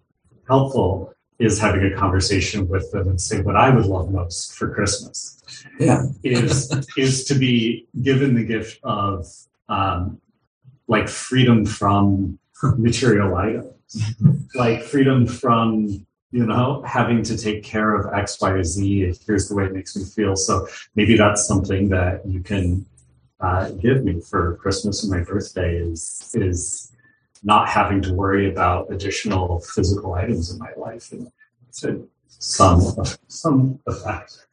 helpful 0.46 1.14
is 1.38 1.60
having 1.60 1.84
a 1.84 1.96
conversation 1.96 2.66
with 2.68 2.90
them 2.92 3.08
and 3.08 3.20
say 3.20 3.40
what 3.42 3.56
I 3.56 3.70
would 3.70 3.86
love 3.86 4.10
most 4.10 4.54
for 4.54 4.72
Christmas 4.72 5.36
yeah. 5.78 6.06
is 6.22 6.72
is 6.96 7.24
to 7.24 7.34
be 7.34 7.86
given 8.02 8.34
the 8.34 8.44
gift 8.44 8.80
of 8.82 9.26
um, 9.68 10.20
like 10.88 11.08
freedom 11.08 11.66
from 11.66 12.38
material 12.76 13.34
items, 13.36 14.14
like 14.54 14.82
freedom 14.82 15.26
from 15.26 16.06
you 16.30 16.46
know 16.46 16.82
having 16.82 17.22
to 17.24 17.36
take 17.36 17.62
care 17.62 17.94
of 17.94 18.12
X, 18.14 18.40
Y, 18.40 18.50
or 18.50 18.64
Z. 18.64 19.14
Here's 19.26 19.48
the 19.48 19.54
way 19.54 19.64
it 19.64 19.72
makes 19.72 19.96
me 19.96 20.04
feel. 20.04 20.36
So 20.36 20.66
maybe 20.94 21.16
that's 21.16 21.46
something 21.46 21.88
that 21.90 22.26
you 22.26 22.40
can 22.40 22.86
uh, 23.40 23.70
give 23.72 24.04
me 24.04 24.20
for 24.20 24.56
Christmas 24.56 25.02
and 25.02 25.12
my 25.12 25.22
birthday 25.22 25.76
is 25.76 26.32
is 26.34 26.92
not 27.46 27.68
having 27.68 28.02
to 28.02 28.12
worry 28.12 28.50
about 28.50 28.92
additional 28.92 29.60
physical 29.60 30.14
items 30.14 30.50
in 30.50 30.58
my 30.58 30.72
life 30.76 31.12
and 31.12 31.30
to 31.78 32.08
some 32.28 32.80
some 33.28 33.78
effect. 33.86 34.46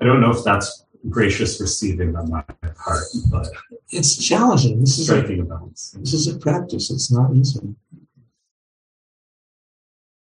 I 0.00 0.04
don't 0.04 0.20
know 0.20 0.30
if 0.30 0.44
that's 0.44 0.84
gracious 1.08 1.60
receiving 1.60 2.14
on 2.16 2.30
my 2.30 2.42
part, 2.76 3.04
but 3.30 3.48
it's 3.90 4.16
challenging. 4.16 4.80
This 4.80 4.98
is 4.98 5.06
striking 5.06 5.40
a 5.40 5.44
balance. 5.44 5.96
This 5.98 6.14
is 6.14 6.28
a 6.28 6.38
practice. 6.38 6.90
It's 6.90 7.10
not 7.10 7.34
easy. 7.34 7.74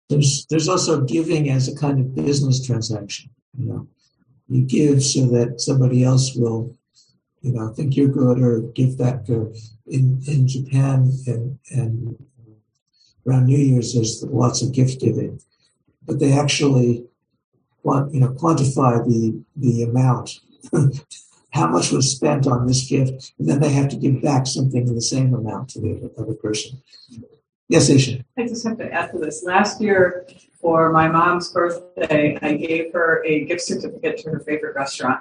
There's 0.09 0.47
there's 0.49 0.69
also 0.69 1.03
giving 1.03 1.51
as 1.51 1.69
a 1.69 1.77
kind 1.77 2.01
of 2.01 2.15
business 2.15 2.67
transaction. 2.67 3.29
You 3.59 3.67
know, 3.67 3.89
you 4.49 4.63
give 4.63 5.03
so 5.03 5.27
that 5.27 5.61
somebody 5.61 6.03
else 6.03 6.35
will, 6.35 6.78
you 7.41 7.53
know, 7.53 7.69
think 7.69 7.97
you're 7.97 8.09
good 8.09 8.41
or 8.41 8.61
give 8.61 8.99
back. 8.99 9.29
Or 9.29 9.53
in 9.87 10.23
in 10.27 10.49
Japan 10.49 11.13
and 11.27 11.59
and 11.71 12.17
around 13.27 13.47
New 13.47 13.59
Year's, 13.59 13.95
there's 13.95 14.23
lots 14.25 14.63
of 14.63 14.73
gift 14.73 15.01
giving, 15.01 15.41
but 16.05 16.19
they 16.19 16.33
actually 16.33 17.07
want, 17.83 18.13
you 18.13 18.21
know, 18.21 18.31
quantify 18.31 19.05
the 19.07 19.41
the 19.57 19.83
amount, 19.83 20.41
how 21.51 21.69
much 21.69 21.93
was 21.93 22.11
spent 22.11 22.47
on 22.47 22.67
this 22.67 22.89
gift, 22.89 23.33
and 23.39 23.49
then 23.49 23.61
they 23.61 23.71
have 23.71 23.89
to 23.91 23.97
give 23.97 24.23
back 24.23 24.47
something 24.47 24.87
in 24.87 24.95
the 24.95 25.03
same 25.03 25.35
amount 25.35 25.71
to 25.71 25.81
the 25.81 26.13
other 26.19 26.35
person. 26.35 26.83
Yes, 27.69 27.91
Aisha. 27.91 28.25
I 28.39 28.47
just 28.47 28.67
have 28.67 28.79
to 28.79 28.91
add 28.91 29.13
to 29.13 29.19
this. 29.19 29.45
Last 29.45 29.81
year, 29.81 30.27
for 30.61 30.91
my 30.91 31.07
mom's 31.07 31.53
birthday, 31.53 32.39
I 32.41 32.55
gave 32.55 32.93
her 32.95 33.23
a 33.25 33.45
gift 33.45 33.61
certificate 33.61 34.19
to 34.19 34.31
her 34.31 34.41
favorite 34.41 34.75
restaurant. 34.75 35.21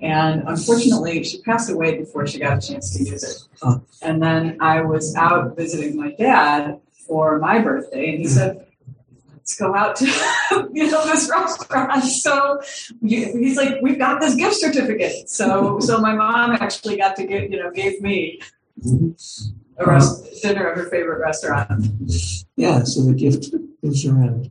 And 0.00 0.42
unfortunately, 0.46 1.24
she 1.24 1.40
passed 1.42 1.70
away 1.70 1.98
before 1.98 2.26
she 2.26 2.38
got 2.38 2.58
a 2.58 2.66
chance 2.66 2.96
to 2.96 3.04
use 3.04 3.22
it. 3.22 3.78
And 4.02 4.22
then 4.22 4.58
I 4.60 4.82
was 4.82 5.14
out 5.16 5.56
visiting 5.56 5.96
my 5.96 6.12
dad 6.12 6.80
for 7.06 7.38
my 7.38 7.60
birthday, 7.60 8.10
and 8.10 8.18
he 8.18 8.26
said, 8.26 8.66
let's 9.32 9.56
go 9.56 9.74
out 9.76 9.94
to 9.96 10.04
you 10.72 10.90
know 10.90 11.06
this 11.06 11.30
restaurant. 11.30 12.02
So 12.02 12.60
he's 13.00 13.56
like, 13.56 13.80
we've 13.80 13.98
got 13.98 14.20
this 14.20 14.34
gift 14.34 14.56
certificate. 14.56 15.28
So 15.30 15.78
so 15.80 16.00
my 16.00 16.14
mom 16.14 16.52
actually 16.52 16.96
got 16.96 17.16
to 17.16 17.26
get 17.26 17.50
you 17.50 17.62
know 17.62 17.70
gave 17.70 18.00
me 18.00 18.40
a 19.78 19.86
rest, 19.86 20.42
dinner 20.42 20.70
at 20.70 20.76
her 20.76 20.88
favorite 20.90 21.20
restaurant. 21.20 21.86
Yeah, 22.56 22.82
so 22.82 23.02
the 23.02 23.14
gift 23.14 23.54
is 23.82 24.04
around. 24.04 24.50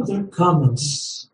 Other 0.00 0.24
comments? 0.24 1.28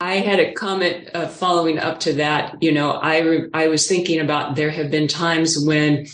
I 0.00 0.16
had 0.16 0.40
a 0.40 0.52
comment 0.52 1.10
uh, 1.14 1.28
following 1.28 1.78
up 1.78 2.00
to 2.00 2.14
that. 2.14 2.60
You 2.60 2.72
know, 2.72 2.90
I 2.90 3.18
re- 3.20 3.48
I 3.54 3.68
was 3.68 3.86
thinking 3.86 4.18
about 4.18 4.56
there 4.56 4.70
have 4.70 4.90
been 4.90 5.06
times 5.06 5.56
when 5.64 6.06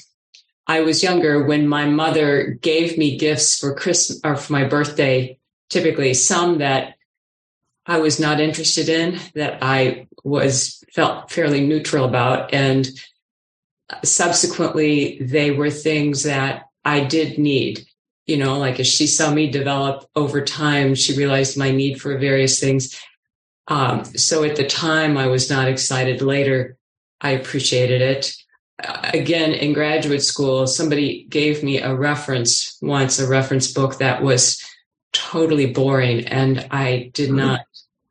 I 0.67 0.81
was 0.81 1.03
younger 1.03 1.47
when 1.47 1.67
my 1.67 1.87
mother 1.87 2.59
gave 2.61 2.99
me 2.99 3.17
gifts 3.17 3.59
for 3.59 3.75
Christmas 3.75 4.21
or 4.23 4.37
for 4.37 4.53
my 4.53 4.65
birthday. 4.65 5.39
Typically, 5.71 6.13
some 6.13 6.59
that 6.59 6.97
I 7.87 8.01
was 8.01 8.21
not 8.21 8.41
interested 8.41 8.91
in, 8.91 9.19
that 9.35 9.63
I 9.63 10.07
was 10.23 10.85
felt 10.93 11.31
fairly 11.31 11.67
neutral 11.67 12.05
about, 12.05 12.53
and 12.53 12.87
subsequently 14.05 15.19
they 15.21 15.51
were 15.51 15.71
things 15.71 16.25
that 16.25 16.65
I 16.85 17.05
did 17.05 17.39
need. 17.39 17.87
You 18.27 18.37
know, 18.37 18.59
like 18.59 18.79
as 18.79 18.87
she 18.87 19.07
saw 19.07 19.33
me 19.33 19.51
develop 19.51 20.07
over 20.15 20.43
time, 20.43 20.95
she 20.95 21.17
realized 21.17 21.57
my 21.57 21.71
need 21.71 22.01
for 22.01 22.19
various 22.19 22.61
things 22.61 23.01
um, 23.69 24.05
so 24.05 24.45
at 24.45 24.57
the 24.57 24.67
time, 24.67 25.17
I 25.17 25.27
was 25.27 25.51
not 25.51 25.69
excited. 25.69 26.23
Later, 26.23 26.77
I 27.21 27.31
appreciated 27.31 28.01
it. 28.01 28.35
Again, 29.13 29.53
in 29.53 29.73
graduate 29.73 30.23
school, 30.23 30.67
somebody 30.67 31.25
gave 31.29 31.63
me 31.63 31.81
a 31.81 31.95
reference 31.95 32.79
once, 32.81 33.19
a 33.19 33.29
reference 33.29 33.71
book 33.71 33.99
that 33.99 34.23
was 34.23 34.63
totally 35.13 35.67
boring, 35.67 36.27
and 36.27 36.67
I 36.71 37.11
did 37.13 37.29
mm-hmm. 37.29 37.39
not 37.39 37.61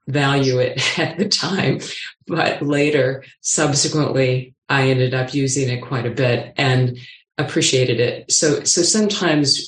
value 0.08 0.60
it 0.60 1.00
at 1.00 1.18
the 1.18 1.28
time. 1.28 1.80
But 2.28 2.62
later, 2.62 3.24
subsequently, 3.42 4.54
I 4.70 4.90
ended 4.90 5.14
up 5.14 5.34
using 5.34 5.70
it 5.70 5.82
quite 5.82 6.06
a 6.06 6.12
bit 6.12 6.54
and 6.58 6.98
appreciated 7.38 8.00
it. 8.00 8.32
So, 8.32 8.64
so 8.64 8.82
sometimes 8.82 9.68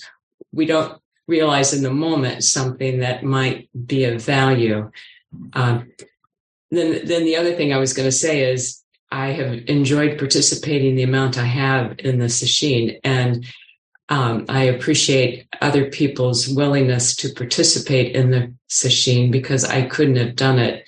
we 0.52 0.66
don't 0.66 1.00
realize 1.28 1.74
in 1.74 1.84
the 1.84 1.94
moment 1.94 2.44
something 2.44 3.00
that 3.00 3.24
might 3.24 3.70
be 3.86 4.04
of 4.06 4.22
value. 4.22 4.92
Um, 5.54 5.92
then 6.72 7.06
then 7.06 7.26
the 7.26 7.36
other 7.36 7.56
thing 7.56 7.74
I 7.74 7.78
was 7.78 7.94
going 7.94 8.08
to 8.08 8.12
say 8.12 8.52
is 8.52 8.84
I 9.12 9.28
have 9.28 9.54
enjoyed 9.68 10.20
participating 10.20 10.96
the 10.96 11.04
amount 11.04 11.38
I 11.38 11.46
have 11.46 11.96
in 12.00 12.20
the 12.20 12.26
sesshin, 12.26 13.00
and 13.04 13.46
um, 14.10 14.46
I 14.50 14.64
appreciate 14.64 15.48
other 15.62 15.90
people's 15.90 16.48
willingness 16.48 17.16
to 17.18 17.30
participate 17.30 18.16
in 18.16 18.32
the 18.32 18.54
sesshin 18.70 19.32
because 19.32 19.64
I 19.64 19.84
couldn't 19.84 20.18
have 20.18 20.36
done 20.36 20.60
it 20.60 20.88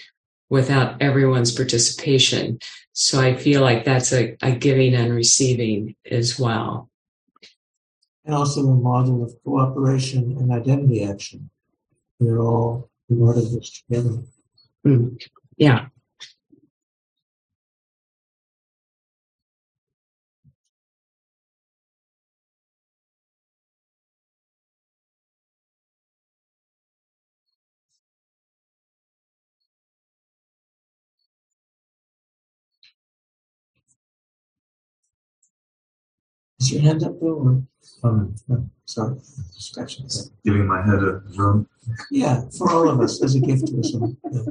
without 0.50 1.02
everyone's 1.02 1.52
participation. 1.52 2.60
So 3.02 3.20
I 3.20 3.34
feel 3.34 3.62
like 3.62 3.84
that's 3.84 4.14
a, 4.14 4.38
a 4.44 4.52
giving 4.52 4.94
and 4.94 5.12
receiving 5.12 5.96
as 6.06 6.40
well. 6.40 6.92
And 8.24 8.36
also 8.36 8.62
a 8.62 8.76
model 8.76 9.24
of 9.24 9.34
cooperation 9.44 10.38
and 10.38 10.52
identity 10.52 11.04
action. 11.04 11.50
We're 12.20 12.38
all 12.38 12.92
part 13.10 13.38
of 13.38 13.52
this 13.54 13.82
together. 13.82 14.20
Mm. 14.86 15.20
Yeah. 15.58 15.88
Is 36.62 36.72
your 36.72 36.84
hand 36.84 37.04
up, 37.04 37.20
Bill? 37.20 37.66
Or, 38.04 38.08
um, 38.08 38.36
no, 38.48 38.70
sorry, 38.86 39.16
scratching. 39.50 40.08
Giving 40.46 40.68
my 40.68 40.86
head 40.86 41.04
a 41.04 41.24
drum. 41.34 41.68
Yeah, 42.12 42.44
for 42.56 42.72
all 42.72 42.88
of 42.88 43.00
us 43.00 43.24
as 43.24 43.34
a 43.34 43.40
gift 43.40 43.66
to 43.66 43.80
us 43.80 43.96
all. 43.96 44.16
Yeah. 44.32 44.44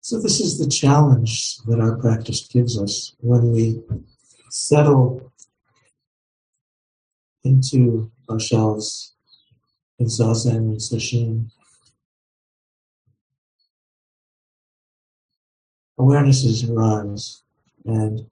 So 0.00 0.20
this 0.20 0.40
is 0.40 0.58
the 0.58 0.68
challenge 0.68 1.58
that 1.66 1.78
our 1.78 1.98
practice 1.98 2.48
gives 2.48 2.76
us 2.80 3.14
when 3.20 3.52
we 3.52 3.80
settle 4.50 5.32
into 7.44 8.10
ourselves 8.28 9.14
in 10.00 10.06
zazen 10.06 10.56
and 10.56 10.78
sesshin 10.78 11.48
awarenesses 15.98 16.68
arise 16.68 17.42
and 17.84 18.28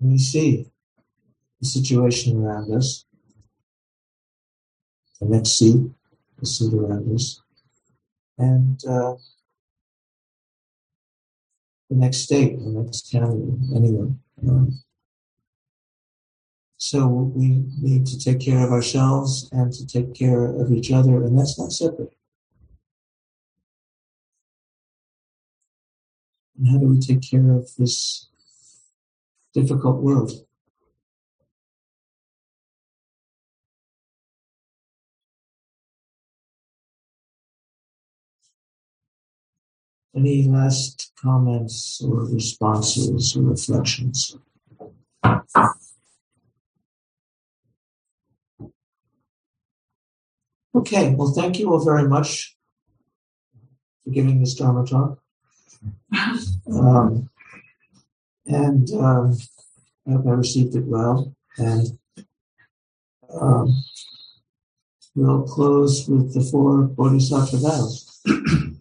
we 0.00 0.18
see 0.18 0.66
the 1.60 1.66
situation 1.66 2.42
around 2.42 2.72
us, 2.72 3.04
the 5.20 5.26
next 5.26 5.58
seat, 5.58 5.90
the 6.38 6.46
seat 6.46 6.72
around 6.74 7.14
us, 7.14 7.42
and 8.38 8.82
uh, 8.86 9.14
the 11.90 11.96
next 11.96 12.18
state, 12.18 12.58
the 12.58 12.70
next 12.70 13.10
county. 13.10 13.52
Um, 14.48 14.80
so 16.78 17.06
we 17.06 17.64
need 17.80 18.06
to 18.06 18.18
take 18.18 18.40
care 18.40 18.64
of 18.64 18.72
ourselves 18.72 19.50
and 19.52 19.70
to 19.72 19.86
take 19.86 20.14
care 20.14 20.46
of 20.46 20.72
each 20.72 20.90
other, 20.90 21.22
and 21.22 21.38
that's 21.38 21.58
not 21.58 21.72
separate. 21.72 22.14
And 26.60 26.68
how 26.68 26.76
do 26.76 26.88
we 26.88 27.00
take 27.00 27.22
care 27.22 27.52
of 27.52 27.74
this 27.76 28.28
difficult 29.54 30.02
world? 30.02 30.30
Any 40.14 40.42
last 40.42 41.12
comments 41.18 42.02
or 42.04 42.26
responses 42.26 43.34
or 43.34 43.42
reflections? 43.42 44.36
Okay, 50.74 51.14
well, 51.14 51.32
thank 51.32 51.58
you 51.58 51.72
all 51.72 51.82
very 51.82 52.06
much 52.06 52.54
for 54.04 54.10
giving 54.10 54.40
this 54.40 54.54
Dharma 54.54 54.84
talk. 54.84 55.19
Um, 56.70 57.28
and 58.46 58.88
I 58.94 60.10
hope 60.10 60.26
I 60.26 60.30
received 60.30 60.74
it 60.74 60.84
well. 60.84 61.34
And 61.58 61.98
um, 63.40 63.82
we'll 65.14 65.42
close 65.42 66.08
with 66.08 66.34
the 66.34 66.40
four 66.40 66.82
Bodhisattva 66.82 67.58
vows. 67.58 68.22